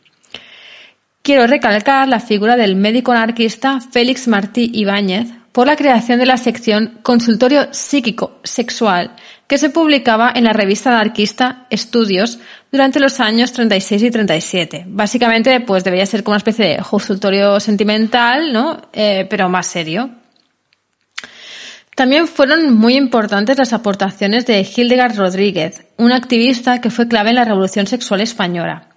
[1.28, 6.38] Quiero recalcar la figura del médico anarquista Félix Martí Ibáñez por la creación de la
[6.38, 9.12] sección Consultorio Psíquico Sexual
[9.46, 12.40] que se publicaba en la revista anarquista Estudios
[12.72, 14.86] durante los años 36 y 37.
[14.88, 18.84] Básicamente, pues debería ser como una especie de consultorio sentimental, ¿no?
[18.94, 20.10] Eh, pero más serio.
[21.98, 27.36] También fueron muy importantes las aportaciones de Hildegard Rodríguez, una activista que fue clave en
[27.36, 28.90] la revolución sexual española.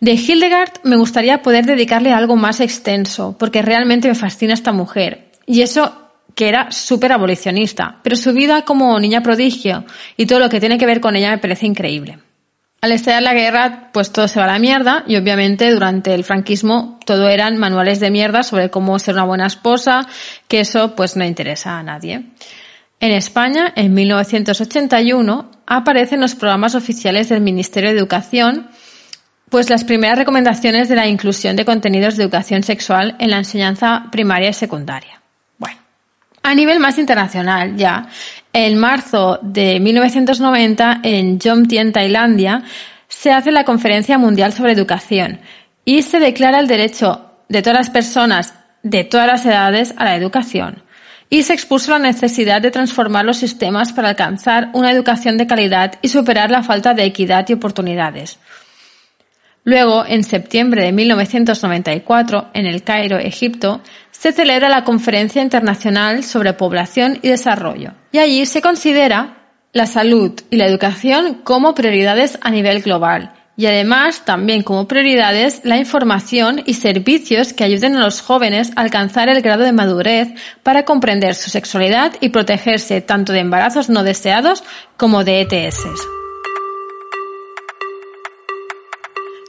[0.00, 5.30] De Hildegard me gustaría poder dedicarle algo más extenso, porque realmente me fascina esta mujer.
[5.46, 9.84] Y eso que era súper abolicionista, pero su vida como niña prodigio
[10.18, 12.18] y todo lo que tiene que ver con ella me parece increíble.
[12.82, 16.24] Al estallar la guerra, pues todo se va a la mierda y obviamente durante el
[16.24, 20.06] franquismo todo eran manuales de mierda sobre cómo ser una buena esposa,
[20.46, 22.26] que eso pues no interesa a nadie.
[23.00, 28.68] En España, en 1981, aparecen los programas oficiales del Ministerio de Educación,
[29.50, 34.06] pues las primeras recomendaciones de la inclusión de contenidos de educación sexual en la enseñanza
[34.10, 35.20] primaria y secundaria.
[36.46, 38.06] A nivel más internacional, ya,
[38.52, 42.62] en marzo de 1990, en Jomtien, Tailandia,
[43.08, 45.40] se hace la Conferencia Mundial sobre Educación
[45.84, 48.54] y se declara el derecho de todas las personas
[48.84, 50.84] de todas las edades a la educación.
[51.28, 55.94] Y se expuso la necesidad de transformar los sistemas para alcanzar una educación de calidad
[56.00, 58.38] y superar la falta de equidad y oportunidades.
[59.66, 63.80] Luego, en septiembre de 1994, en el Cairo, Egipto,
[64.12, 70.40] se celebra la Conferencia Internacional sobre Población y Desarrollo, y allí se considera la salud
[70.50, 76.62] y la educación como prioridades a nivel global, y además también como prioridades la información
[76.64, 80.28] y servicios que ayuden a los jóvenes a alcanzar el grado de madurez
[80.62, 84.62] para comprender su sexualidad y protegerse tanto de embarazos no deseados
[84.96, 85.86] como de ETS.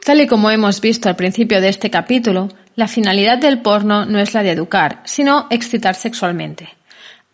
[0.07, 4.19] Tal y como hemos visto al principio de este capítulo, la finalidad del porno no
[4.19, 6.69] es la de educar, sino excitar sexualmente.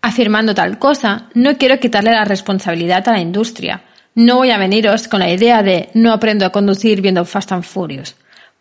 [0.01, 3.83] Afirmando tal cosa, no quiero quitarle la responsabilidad a la industria.
[4.15, 7.63] No voy a veniros con la idea de no aprendo a conducir viendo Fast and
[7.63, 8.15] Furious,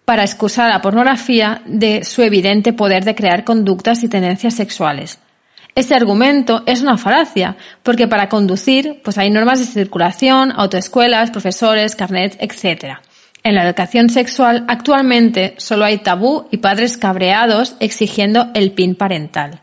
[0.05, 5.21] para excusar a la pornografía de su evidente poder de crear conductas y tendencias sexuales.
[5.75, 11.97] Este argumento es una falacia, porque para conducir, pues hay normas de circulación, autoescuelas, profesores,
[11.97, 12.99] carnets, etc.
[13.45, 19.63] En la educación sexual actualmente solo hay tabú y padres cabreados exigiendo el PIN parental.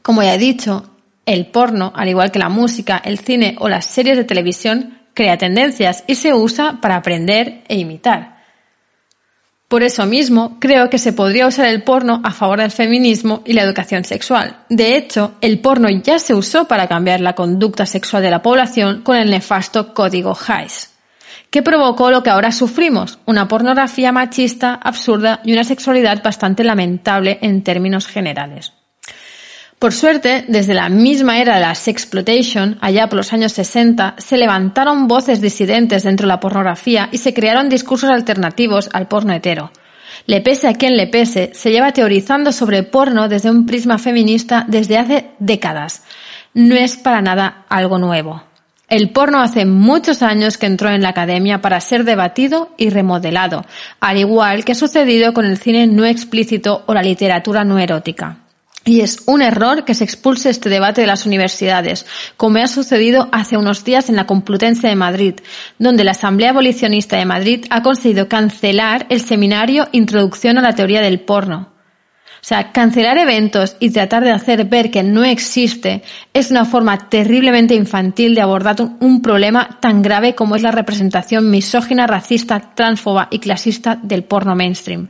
[0.00, 0.90] Como ya he dicho,
[1.26, 5.36] el porno, al igual que la música, el cine o las series de televisión, crea
[5.36, 8.40] tendencias y se usa para aprender e imitar.
[9.68, 13.52] Por eso mismo, creo que se podría usar el porno a favor del feminismo y
[13.52, 14.64] la educación sexual.
[14.68, 19.02] De hecho, el porno ya se usó para cambiar la conducta sexual de la población
[19.02, 20.91] con el nefasto código Hays
[21.52, 27.38] que provocó lo que ahora sufrimos, una pornografía machista, absurda y una sexualidad bastante lamentable
[27.42, 28.72] en términos generales.
[29.78, 34.38] Por suerte, desde la misma era de la sexploitation, allá por los años 60, se
[34.38, 39.72] levantaron voces disidentes dentro de la pornografía y se crearon discursos alternativos al porno hetero.
[40.24, 44.64] Le pese a quien le pese, se lleva teorizando sobre porno desde un prisma feminista
[44.68, 46.02] desde hace décadas.
[46.54, 48.51] No es para nada algo nuevo.
[48.92, 53.64] El porno hace muchos años que entró en la academia para ser debatido y remodelado,
[54.00, 58.40] al igual que ha sucedido con el cine no explícito o la literatura no erótica.
[58.84, 62.04] Y es un error que se expulse este debate de las universidades,
[62.36, 65.36] como ha sucedido hace unos días en la Complutense de Madrid,
[65.78, 71.00] donde la Asamblea Abolicionista de Madrid ha conseguido cancelar el seminario Introducción a la Teoría
[71.00, 71.71] del Porno.
[72.42, 76.02] O sea, cancelar eventos y tratar de hacer ver que no existe
[76.34, 81.52] es una forma terriblemente infantil de abordar un problema tan grave como es la representación
[81.52, 85.08] misógina, racista, transfoba y clasista del porno mainstream.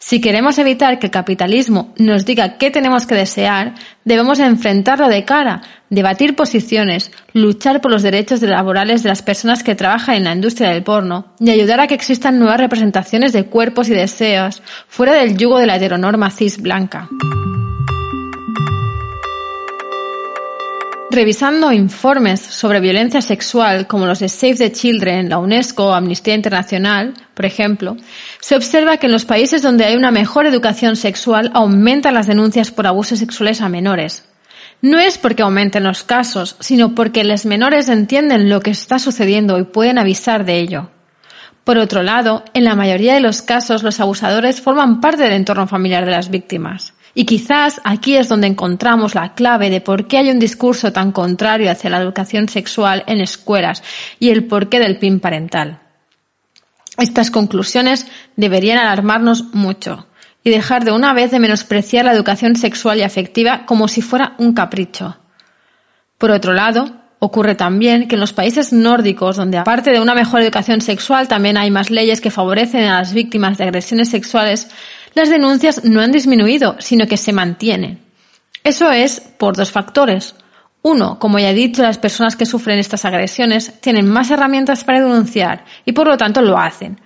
[0.00, 5.24] Si queremos evitar que el capitalismo nos diga qué tenemos que desear, debemos enfrentarlo de
[5.24, 10.34] cara, debatir posiciones, luchar por los derechos laborales de las personas que trabajan en la
[10.34, 15.14] industria del porno y ayudar a que existan nuevas representaciones de cuerpos y deseos fuera
[15.14, 17.08] del yugo de la heteronorma cis blanca.
[21.18, 26.36] Revisando informes sobre violencia sexual como los de Save the Children, la UNESCO o Amnistía
[26.36, 27.96] Internacional, por ejemplo,
[28.38, 32.70] se observa que en los países donde hay una mejor educación sexual aumentan las denuncias
[32.70, 34.28] por abusos sexuales a menores.
[34.80, 39.58] No es porque aumenten los casos, sino porque los menores entienden lo que está sucediendo
[39.58, 40.90] y pueden avisar de ello.
[41.64, 45.66] Por otro lado, en la mayoría de los casos los abusadores forman parte del entorno
[45.66, 46.94] familiar de las víctimas.
[47.14, 51.12] Y quizás aquí es donde encontramos la clave de por qué hay un discurso tan
[51.12, 53.82] contrario hacia la educación sexual en escuelas
[54.18, 55.80] y el porqué del PIN parental.
[56.96, 60.08] Estas conclusiones deberían alarmarnos mucho
[60.44, 64.34] y dejar de una vez de menospreciar la educación sexual y afectiva como si fuera
[64.38, 65.16] un capricho.
[66.18, 66.90] Por otro lado,
[67.20, 71.56] ocurre también que en los países nórdicos, donde aparte de una mejor educación sexual también
[71.56, 74.68] hay más leyes que favorecen a las víctimas de agresiones sexuales,
[75.14, 78.00] las denuncias no han disminuido, sino que se mantienen.
[78.64, 80.34] Eso es por dos factores.
[80.82, 85.00] Uno, como ya he dicho, las personas que sufren estas agresiones tienen más herramientas para
[85.00, 87.00] denunciar y por lo tanto lo hacen.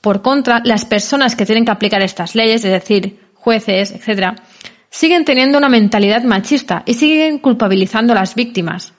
[0.00, 4.38] Por contra, las personas que tienen que aplicar estas leyes, es decir, jueces, etc.,
[4.88, 8.92] siguen teniendo una mentalidad machista y siguen culpabilizando a las víctimas.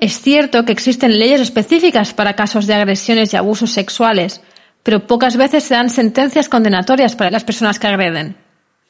[0.00, 4.40] Es cierto que existen leyes específicas para casos de agresiones y abusos sexuales,
[4.84, 8.36] pero pocas veces se dan sentencias condenatorias para las personas que agreden.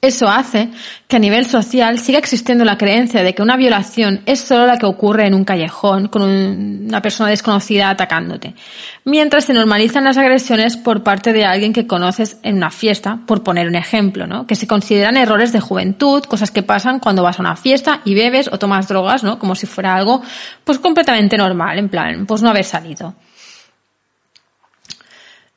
[0.04, 0.68] Eso hace
[1.08, 4.76] que a nivel social siga existiendo la creencia de que una violación es solo la
[4.76, 8.54] que ocurre en un callejón con una persona desconocida atacándote,
[9.06, 13.42] mientras se normalizan las agresiones por parte de alguien que conoces en una fiesta, por
[13.42, 14.46] poner un ejemplo, ¿no?
[14.46, 18.14] Que se consideran errores de juventud, cosas que pasan cuando vas a una fiesta y
[18.14, 19.38] bebes o tomas drogas, ¿no?
[19.38, 20.20] Como si fuera algo
[20.64, 23.14] pues completamente normal, en plan, pues no haber salido.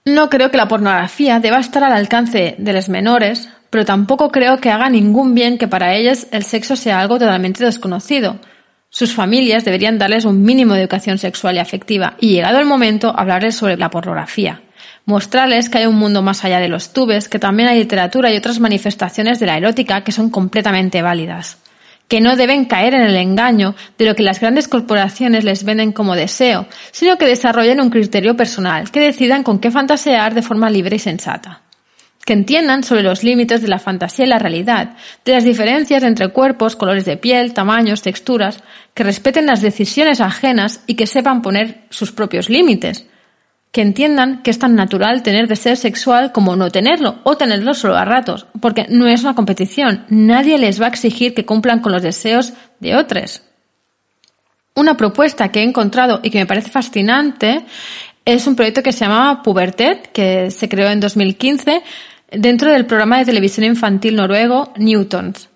[0.07, 4.57] No creo que la pornografía deba estar al alcance de los menores, pero tampoco creo
[4.61, 8.39] que haga ningún bien que para ellos el sexo sea algo totalmente desconocido.
[8.89, 13.13] Sus familias deberían darles un mínimo de educación sexual y afectiva y llegado el momento
[13.13, 14.61] hablarles sobre la pornografía.
[15.03, 18.37] Mostrarles que hay un mundo más allá de los tubes, que también hay literatura y
[18.37, 21.57] otras manifestaciones de la erótica que son completamente válidas
[22.07, 25.91] que no deben caer en el engaño de lo que las grandes corporaciones les venden
[25.91, 30.69] como deseo, sino que desarrollen un criterio personal, que decidan con qué fantasear de forma
[30.69, 31.61] libre y sensata.
[32.25, 36.27] Que entiendan sobre los límites de la fantasía y la realidad, de las diferencias entre
[36.29, 41.85] cuerpos, colores de piel, tamaños, texturas, que respeten las decisiones ajenas y que sepan poner
[41.89, 43.05] sus propios límites,
[43.71, 47.95] que entiendan que es tan natural tener deseo sexual como no tenerlo o tenerlo solo
[47.97, 50.05] a ratos, porque no es una competición.
[50.09, 53.41] Nadie les va a exigir que cumplan con los deseos de otros.
[54.73, 57.65] Una propuesta que he encontrado y que me parece fascinante
[58.25, 61.81] es un proyecto que se llama Pubertet, que se creó en 2015
[62.31, 65.49] dentro del programa de televisión infantil noruego Newtons.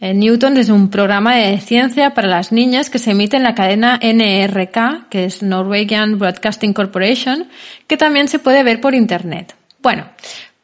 [0.00, 3.54] Eh, Newton es un programa de ciencia para las niñas que se emite en la
[3.54, 7.48] cadena NRK, que es Norwegian Broadcasting Corporation,
[7.86, 9.54] que también se puede ver por Internet.
[9.82, 10.06] Bueno,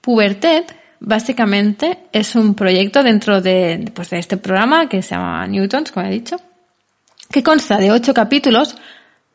[0.01, 5.93] Pubertet básicamente es un proyecto dentro de, pues, de este programa que se llama Newtons,
[5.93, 6.41] como he dicho,
[7.31, 8.75] que consta de ocho capítulos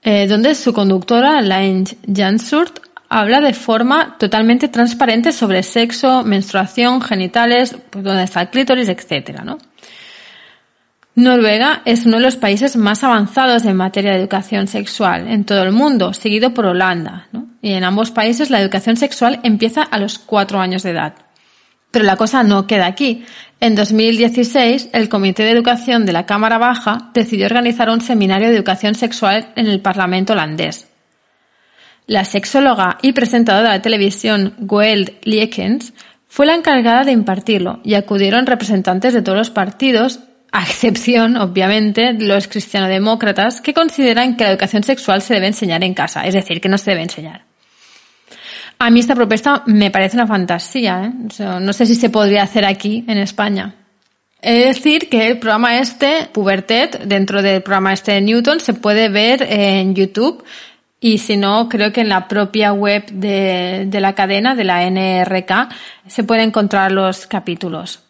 [0.02, 7.76] eh, donde su conductora, Lange Jansurt, habla de forma totalmente transparente sobre sexo, menstruación, genitales,
[7.92, 9.60] pues dónde está el clítoris, etcétera, ¿no?
[11.16, 15.62] Noruega es uno de los países más avanzados en materia de educación sexual en todo
[15.64, 17.28] el mundo, seguido por Holanda.
[17.62, 21.16] Y en ambos países la educación sexual empieza a los cuatro años de edad.
[21.92, 23.26] Pero la cosa no queda aquí.
[23.60, 28.56] en 2016 el Comité de Educación de la Cámara Baja decidió organizar un seminario de
[28.56, 30.88] educación sexual en el Parlamento holandés.
[32.08, 35.94] La sexóloga y presentadora de televisión Goeld Liekens
[36.28, 40.22] fue la encargada de impartirlo y acudieron representantes de todos los partidos,
[40.52, 45.94] a excepción, obviamente, los cristianodemócratas que consideran que la educación sexual se debe enseñar en
[45.94, 47.46] casa, es decir, que no se debe enseñar.
[48.78, 51.42] A mí esta propuesta me parece una fantasía, ¿eh?
[51.62, 53.76] no sé si se podría hacer aquí en España.
[54.42, 59.08] Es decir, que el programa este, Pubertet, dentro del programa este de Newton, se puede
[59.08, 60.44] ver en YouTube
[61.00, 64.84] y si no, creo que en la propia web de, de la cadena, de la
[64.90, 65.74] NRK,
[66.08, 68.02] se pueden encontrar los capítulos.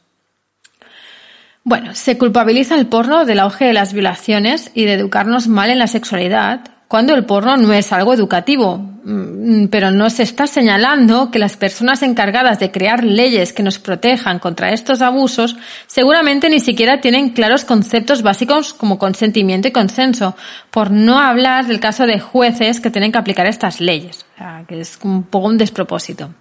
[1.63, 5.77] Bueno, se culpabiliza el porno del auge de las violaciones y de educarnos mal en
[5.77, 11.29] la sexualidad, cuando el porno no es algo educativo, mm, pero no se está señalando
[11.29, 15.55] que las personas encargadas de crear leyes que nos protejan contra estos abusos
[15.85, 20.35] seguramente ni siquiera tienen claros conceptos básicos como consentimiento y consenso,
[20.71, 24.25] por no hablar del caso de jueces que tienen que aplicar estas leyes,
[24.67, 26.33] que es un poco un despropósito.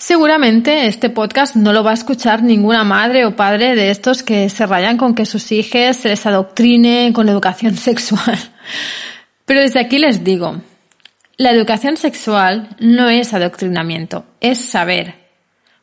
[0.00, 4.48] Seguramente este podcast no lo va a escuchar ninguna madre o padre de estos que
[4.48, 8.38] se rayan con que sus hijos se les adoctrine con educación sexual.
[9.44, 10.62] Pero desde aquí les digo,
[11.36, 15.16] la educación sexual no es adoctrinamiento, es saber.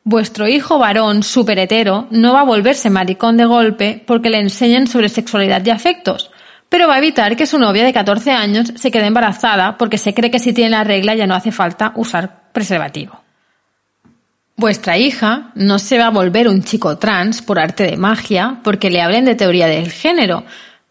[0.04, 4.88] Vuestro hijo varón super hetero no va a volverse maricón de golpe porque le enseñen
[4.88, 6.32] sobre sexualidad y afectos,
[6.70, 10.16] pero va a evitar que su novia de 14 años se quede embarazada porque se
[10.16, 13.27] cree que si tiene la regla ya no hace falta usar preservativo.
[14.60, 18.90] Vuestra hija no se va a volver un chico trans por arte de magia porque
[18.90, 20.46] le hablen de teoría del género,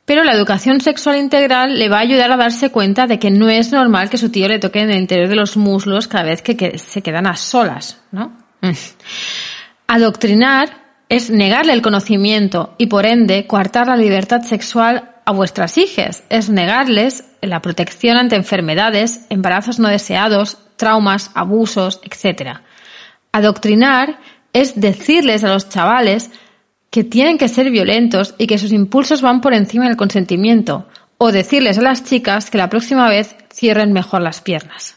[0.05, 3.49] pero la educación sexual integral le va a ayudar a darse cuenta de que no
[3.49, 6.43] es normal que su tío le toque en el interior de los muslos cada vez
[6.43, 8.39] que, se quedan a solas, ¿no?
[9.89, 10.69] Adoctrinar
[11.09, 16.51] es negarle el conocimiento y por ende coartar la libertad sexual a vuestras hijas, es
[16.51, 22.61] negarles la protección ante enfermedades, embarazos no deseados, traumas, abusos, etc.
[23.37, 24.19] Adoctrinar
[24.53, 26.31] es decirles a los chavales
[26.91, 30.87] que tienen que ser violentos y que sus impulsos van por encima del consentimiento,
[31.19, 34.97] o decirles a las chicas que la próxima vez cierren mejor las piernas.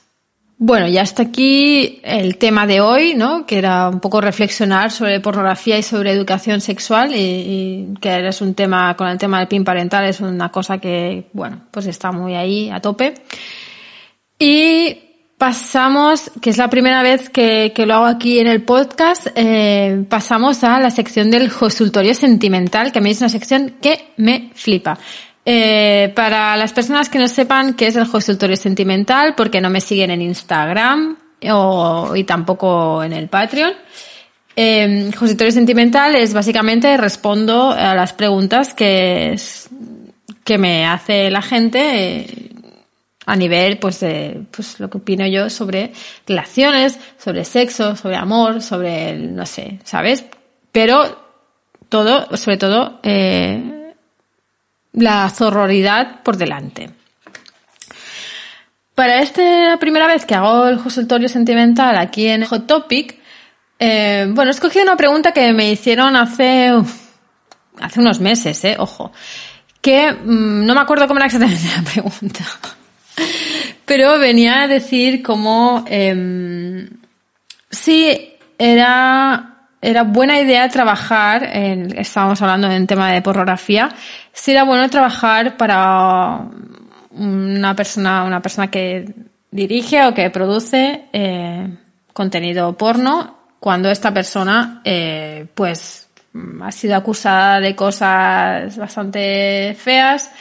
[0.61, 3.45] Bueno, ya hasta aquí el tema de hoy, ¿no?
[3.45, 8.53] Que era un poco reflexionar sobre pornografía y sobre educación sexual y, que es un
[8.53, 12.35] tema, con el tema del PIN parental es una cosa que, bueno, pues está muy
[12.35, 13.13] ahí a tope.
[14.37, 15.08] Y
[15.39, 20.65] Pasamos, que es la primera vez que, lo hago aquí en el podcast, eh, pasamos
[20.65, 24.99] a la sección del consultorio sentimental, que a mí es una sección que me flipa.
[25.45, 29.79] Eh, para las personas que no sepan qué es el consultorio sentimental, porque no me
[29.79, 31.17] siguen en Instagram
[31.49, 33.71] o, y tampoco en el Patreon,
[34.57, 35.09] eh,
[35.51, 39.39] sentimental es básicamente respondo a las preguntas que,
[40.43, 42.48] que me hace la gente
[43.29, 45.93] a nivel, pues, de, pues lo que opino yo sobre
[46.25, 50.25] relaciones, sobre sexo, sobre amor, sobre, el, no sé, ¿sabes?
[50.71, 51.27] Pero
[51.89, 53.93] todo, sobre todo, eh,
[54.93, 56.89] la zorroridad por delante.
[58.95, 63.19] Para esta primera vez que hago el consultorio sentimental aquí en Hot Topic,
[63.77, 66.71] eh, bueno, he escogido una pregunta que me hicieron hace,
[67.79, 69.11] hace unos meses, eh, ojo,
[69.81, 72.43] que mm, no me acuerdo cómo era exactamente la pregunta.
[73.85, 76.87] Pero venía a decir como eh,
[77.69, 79.49] sí era
[79.81, 83.89] era buena idea trabajar, en, estábamos hablando en tema de pornografía,
[84.33, 86.41] sí era bueno trabajar para
[87.11, 89.13] una persona, una persona que
[89.51, 91.67] dirige o que produce eh,
[92.13, 96.09] contenido porno cuando esta persona eh, pues
[96.61, 100.31] ha sido acusada de cosas bastante feas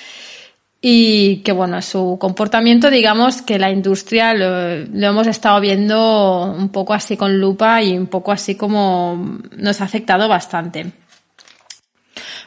[0.81, 4.75] y que bueno, su comportamiento, digamos que la industria lo,
[5.09, 9.85] hemos estado viendo un poco así con lupa y un poco así como nos ha
[9.85, 10.93] afectado bastante.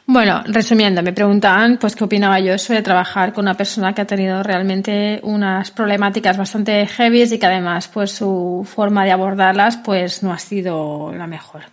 [0.06, 4.08] Bueno, resumiendo, me preguntaban pues qué opinaba yo sobre trabajar con una persona que ha
[4.08, 10.24] tenido realmente unas problemáticas bastante heavy y que además pues su forma de abordarlas pues
[10.24, 11.64] no ha sido la mejor.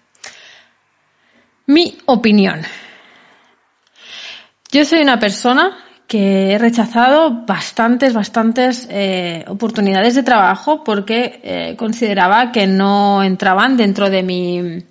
[1.66, 2.62] Mi opinión.
[4.70, 11.76] Yo soy una persona que he rechazado bastantes, bastantes eh, oportunidades de trabajo porque eh,
[11.76, 14.82] consideraba que no entraban dentro de mi,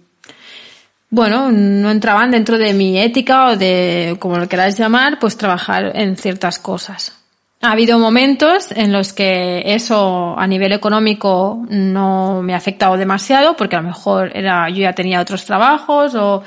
[1.09, 5.91] bueno, no entraban dentro de mi ética o de, como lo queráis llamar, pues trabajar
[5.95, 7.16] en ciertas cosas.
[7.61, 13.55] Ha habido momentos en los que eso a nivel económico no me ha afectado demasiado
[13.55, 16.43] porque a lo mejor era yo ya tenía otros trabajos o,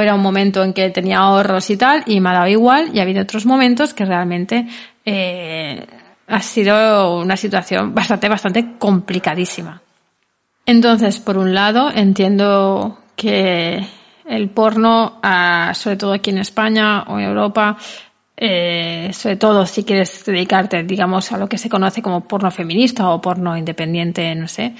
[0.00, 2.98] era un momento en que tenía ahorros y tal y me ha dado igual y
[2.98, 4.66] ha habido otros momentos que realmente
[5.04, 5.86] eh,
[6.28, 9.82] ha sido una situación bastante bastante complicadísima.
[10.66, 13.84] Entonces, por un lado, entiendo que
[14.24, 17.76] el porno, ah, sobre todo aquí en España o en Europa,
[18.42, 23.10] eh, sobre todo si quieres dedicarte, digamos, a lo que se conoce como porno feminista
[23.10, 24.74] o porno independiente, no sé,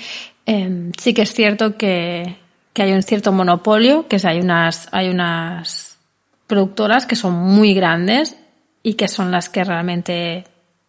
[0.47, 2.37] eh, sí que es cierto que,
[2.73, 5.99] que hay un cierto monopolio, que es, hay unas, hay unas
[6.47, 8.35] productoras que son muy grandes
[8.83, 10.45] y que son las que realmente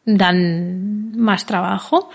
[0.05, 2.09] dan más trabajo.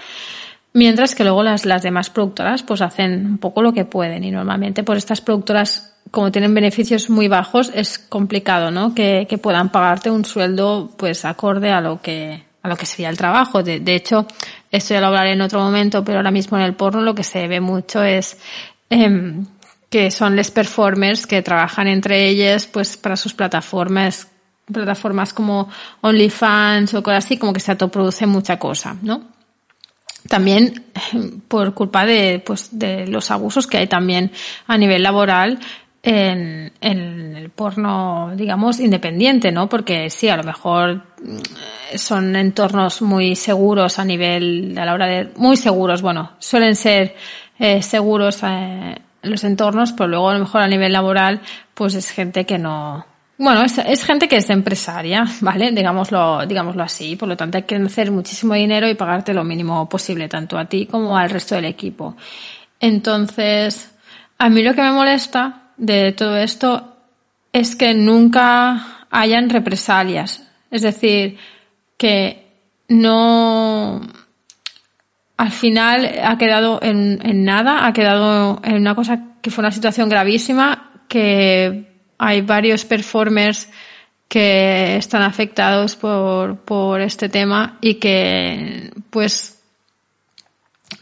[0.72, 4.30] Mientras que luego las, las demás productoras pues hacen un poco lo que pueden y
[4.30, 8.94] normalmente pues estas productoras como tienen beneficios muy bajos, es complicado, ¿no?
[8.94, 13.09] Que, que puedan pagarte un sueldo, pues, acorde a lo que, a lo que sería
[13.09, 13.62] el trabajo.
[13.62, 14.26] De, hecho,
[14.70, 17.24] esto ya lo hablaré en otro momento, pero ahora mismo en el porno lo que
[17.24, 18.38] se ve mucho es,
[18.90, 19.34] eh,
[19.90, 24.28] que son les performers que trabajan entre ellas, pues, para sus plataformas,
[24.72, 25.68] plataformas como
[26.00, 29.36] OnlyFans o cosas así, como que se autoproduce mucha cosa, ¿no?
[30.26, 30.84] también
[31.48, 34.32] por culpa de, pues, de los abusos que hay también
[34.66, 35.59] a nivel laboral
[36.07, 39.68] en, en, el porno, digamos, independiente, ¿no?
[39.68, 45.07] Porque sí, a lo mejor mm, son entornos muy seguros a nivel, a la hora
[45.07, 47.16] de, muy seguros, bueno, suelen ser
[47.59, 51.40] eh, seguros eh, los entornos, pero luego a lo mejor a nivel laboral,
[51.74, 53.04] pues es gente que no,
[53.36, 55.72] bueno, es, es, gente que es empresaria, ¿vale?
[55.72, 57.16] Digámoslo, digámoslo así.
[57.16, 60.66] Por lo tanto, hay que hacer muchísimo dinero y pagarte lo mínimo posible, tanto a
[60.66, 62.14] ti como al resto del equipo.
[62.78, 63.92] Entonces,
[64.38, 66.96] a mí lo que me molesta de todo esto
[67.52, 70.42] es que nunca hayan represalias.
[70.70, 71.38] Es decir,
[71.96, 72.46] que
[72.88, 74.00] no,
[75.36, 80.08] al final ha quedado en, nada, ha quedado en una cosa que fue una situación
[80.08, 81.86] gravísima, que
[82.18, 83.68] hay varios performers
[84.28, 89.62] que están afectados por, por este tema y que, pues,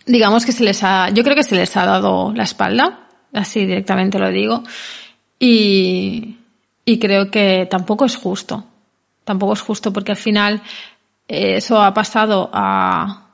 [0.06, 3.03] digamos que se les ha, yo creo que se les ha dado la espalda
[3.34, 4.62] así directamente lo digo.
[5.38, 6.36] Y,
[6.84, 8.64] y creo que tampoco es justo.
[9.24, 10.62] Tampoco es justo porque al final
[11.28, 13.26] eh, eso ha pasado a,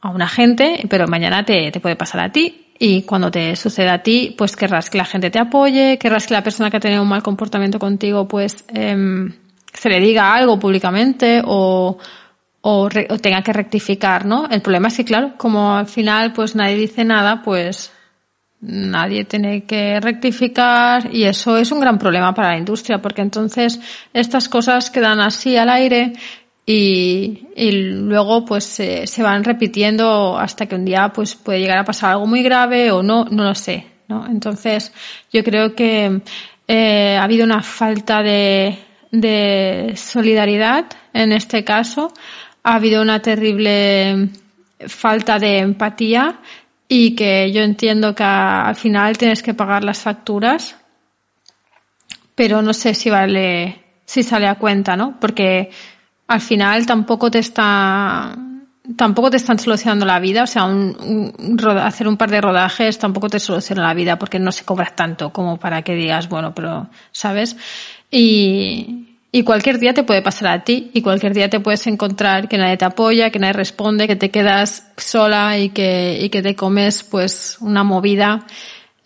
[0.00, 2.58] a una gente, pero mañana te, te puede pasar a ti.
[2.78, 6.34] Y cuando te sucede a ti, pues querrás que la gente te apoye, querrás que
[6.34, 9.30] la persona que ha tenido un mal comportamiento contigo, pues eh,
[9.72, 11.96] se le diga algo públicamente o,
[12.60, 14.48] o, re, o, tenga que rectificar, ¿no?
[14.50, 17.92] El problema es que, claro, como al final pues nadie dice nada, pues
[18.62, 23.80] nadie tiene que rectificar y eso es un gran problema para la industria porque entonces
[24.14, 26.12] estas cosas quedan así al aire
[26.64, 31.78] y, y luego pues se, se, van repitiendo hasta que un día pues puede llegar
[31.78, 34.26] a pasar algo muy grave o no, no lo sé, ¿no?
[34.28, 34.92] Entonces
[35.32, 36.20] yo creo que
[36.68, 38.78] eh, ha habido una falta de,
[39.10, 42.12] de solidaridad en este caso,
[42.62, 44.28] ha habido una terrible
[44.86, 46.38] falta de empatía
[46.94, 50.76] y que yo entiendo que al final tienes que pagar las facturas,
[52.34, 55.18] pero no sé si vale, si sale a cuenta, ¿no?
[55.18, 55.70] Porque
[56.28, 58.36] al final tampoco te está,
[58.94, 60.94] tampoco te están solucionando la vida, o sea, un,
[61.38, 64.92] un, hacer un par de rodajes tampoco te soluciona la vida porque no se cobra
[64.94, 67.56] tanto como para que digas, bueno, pero, ¿sabes?
[68.10, 72.48] Y, y cualquier día te puede pasar a ti y cualquier día te puedes encontrar
[72.48, 76.42] que nadie te apoya, que nadie responde, que te quedas sola y que, y que
[76.42, 78.46] te comes pues una movida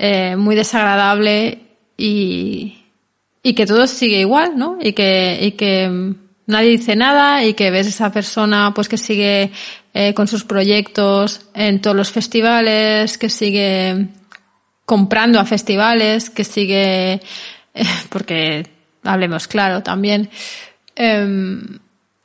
[0.01, 1.61] eh, muy desagradable
[1.97, 2.83] y,
[3.41, 4.79] y que todo sigue igual, ¿no?
[4.83, 6.17] Y que, y que
[6.47, 9.53] nadie dice nada y que ves esa persona pues que sigue
[9.95, 14.09] eh, con sus proyectos en todos los festivales, que sigue
[14.85, 17.21] comprando a festivales, que sigue, eh,
[18.09, 18.76] porque
[19.07, 20.29] hablemos claro también.
[20.95, 21.79] Eh,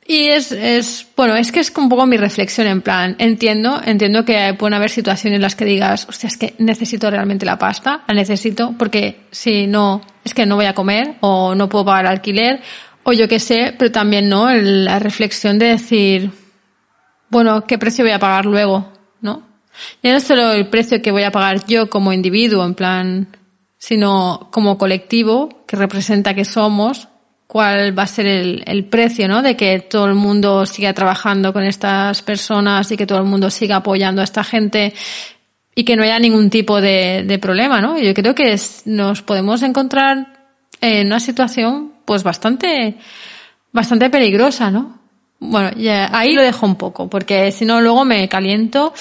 [0.06, 4.24] y es, es, bueno, es que es un poco mi reflexión en plan, entiendo, entiendo
[4.24, 8.02] que pueden haber situaciones en las que digas, hostia, es que necesito realmente la pasta,
[8.08, 12.06] la necesito porque si no, es que no voy a comer o no puedo pagar
[12.06, 12.60] alquiler
[13.04, 14.52] o yo qué sé, pero también, ¿no?
[14.52, 16.30] La reflexión de decir,
[17.30, 18.92] bueno, ¿qué precio voy a pagar luego?
[19.20, 19.44] ¿No?
[20.02, 23.28] Ya no solo el precio que voy a pagar yo como individuo, en plan,
[23.82, 27.08] sino como colectivo que representa que somos,
[27.48, 29.42] cuál va a ser el, el, precio, ¿no?
[29.42, 33.50] De que todo el mundo siga trabajando con estas personas y que todo el mundo
[33.50, 34.94] siga apoyando a esta gente
[35.74, 37.98] y que no haya ningún tipo de, de problema, ¿no?
[37.98, 40.28] Yo creo que nos podemos encontrar
[40.80, 42.98] en una situación, pues bastante,
[43.72, 45.00] bastante peligrosa, ¿no?
[45.40, 48.94] bueno, ya, ahí lo dejo un poco, porque si no luego me caliento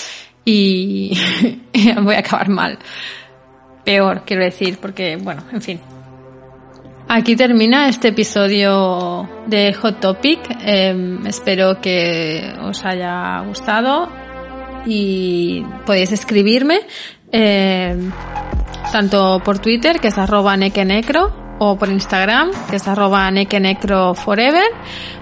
[0.43, 1.15] y
[2.01, 2.79] voy a acabar mal.
[3.83, 5.79] Peor, quiero decir, porque, bueno, en fin.
[7.07, 10.39] Aquí termina este episodio de Hot Topic.
[10.63, 14.07] Em, espero que os haya gustado
[14.85, 16.79] y podéis escribirme
[17.31, 18.11] em,
[18.91, 24.71] tanto por Twitter, que es arroba nequenecro, o por Instagram, que es arroba nequenecroforever,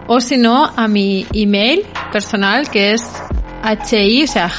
[0.08, 3.04] o si no, a mi email personal, que es
[3.92, 4.50] hi, o sea,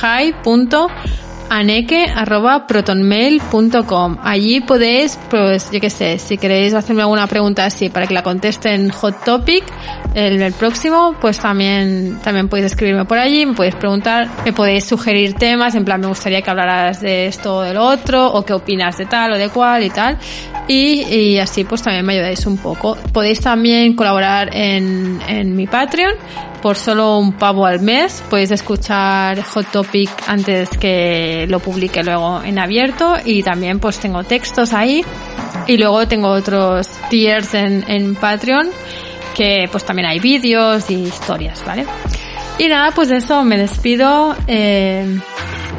[1.51, 4.17] aneke.protonmail.com.
[4.23, 8.23] Allí podéis, pues yo qué sé, si queréis hacerme alguna pregunta así para que la
[8.23, 9.65] conteste en Hot Topic,
[10.15, 14.85] el, el, próximo, pues también, también podéis escribirme por allí, me podéis preguntar, me podéis
[14.85, 18.53] sugerir temas, en plan me gustaría que hablaras de esto o del otro, o qué
[18.53, 20.19] opinas de tal o de cual y tal.
[20.69, 22.97] Y, y así pues también me ayudáis un poco.
[23.13, 26.15] Podéis también colaborar en, en mi Patreon
[26.63, 28.23] por solo un pavo al mes.
[28.29, 34.25] Podéis escuchar Hot Topic antes que lo publique luego en abierto y también pues tengo
[34.25, 35.05] textos ahí
[35.67, 38.71] y luego tengo otros tiers en, Patreon
[39.35, 41.87] que pues también hay vídeos y historias, ¿vale?
[42.59, 45.19] Y nada, pues eso me despido eh,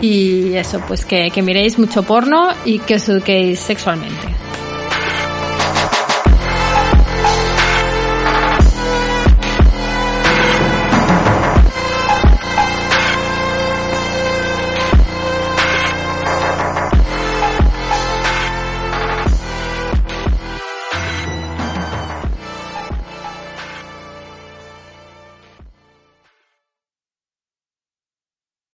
[0.01, 4.40] y eso, pues que, que miréis mucho porno y que os eduquéis sexualmente.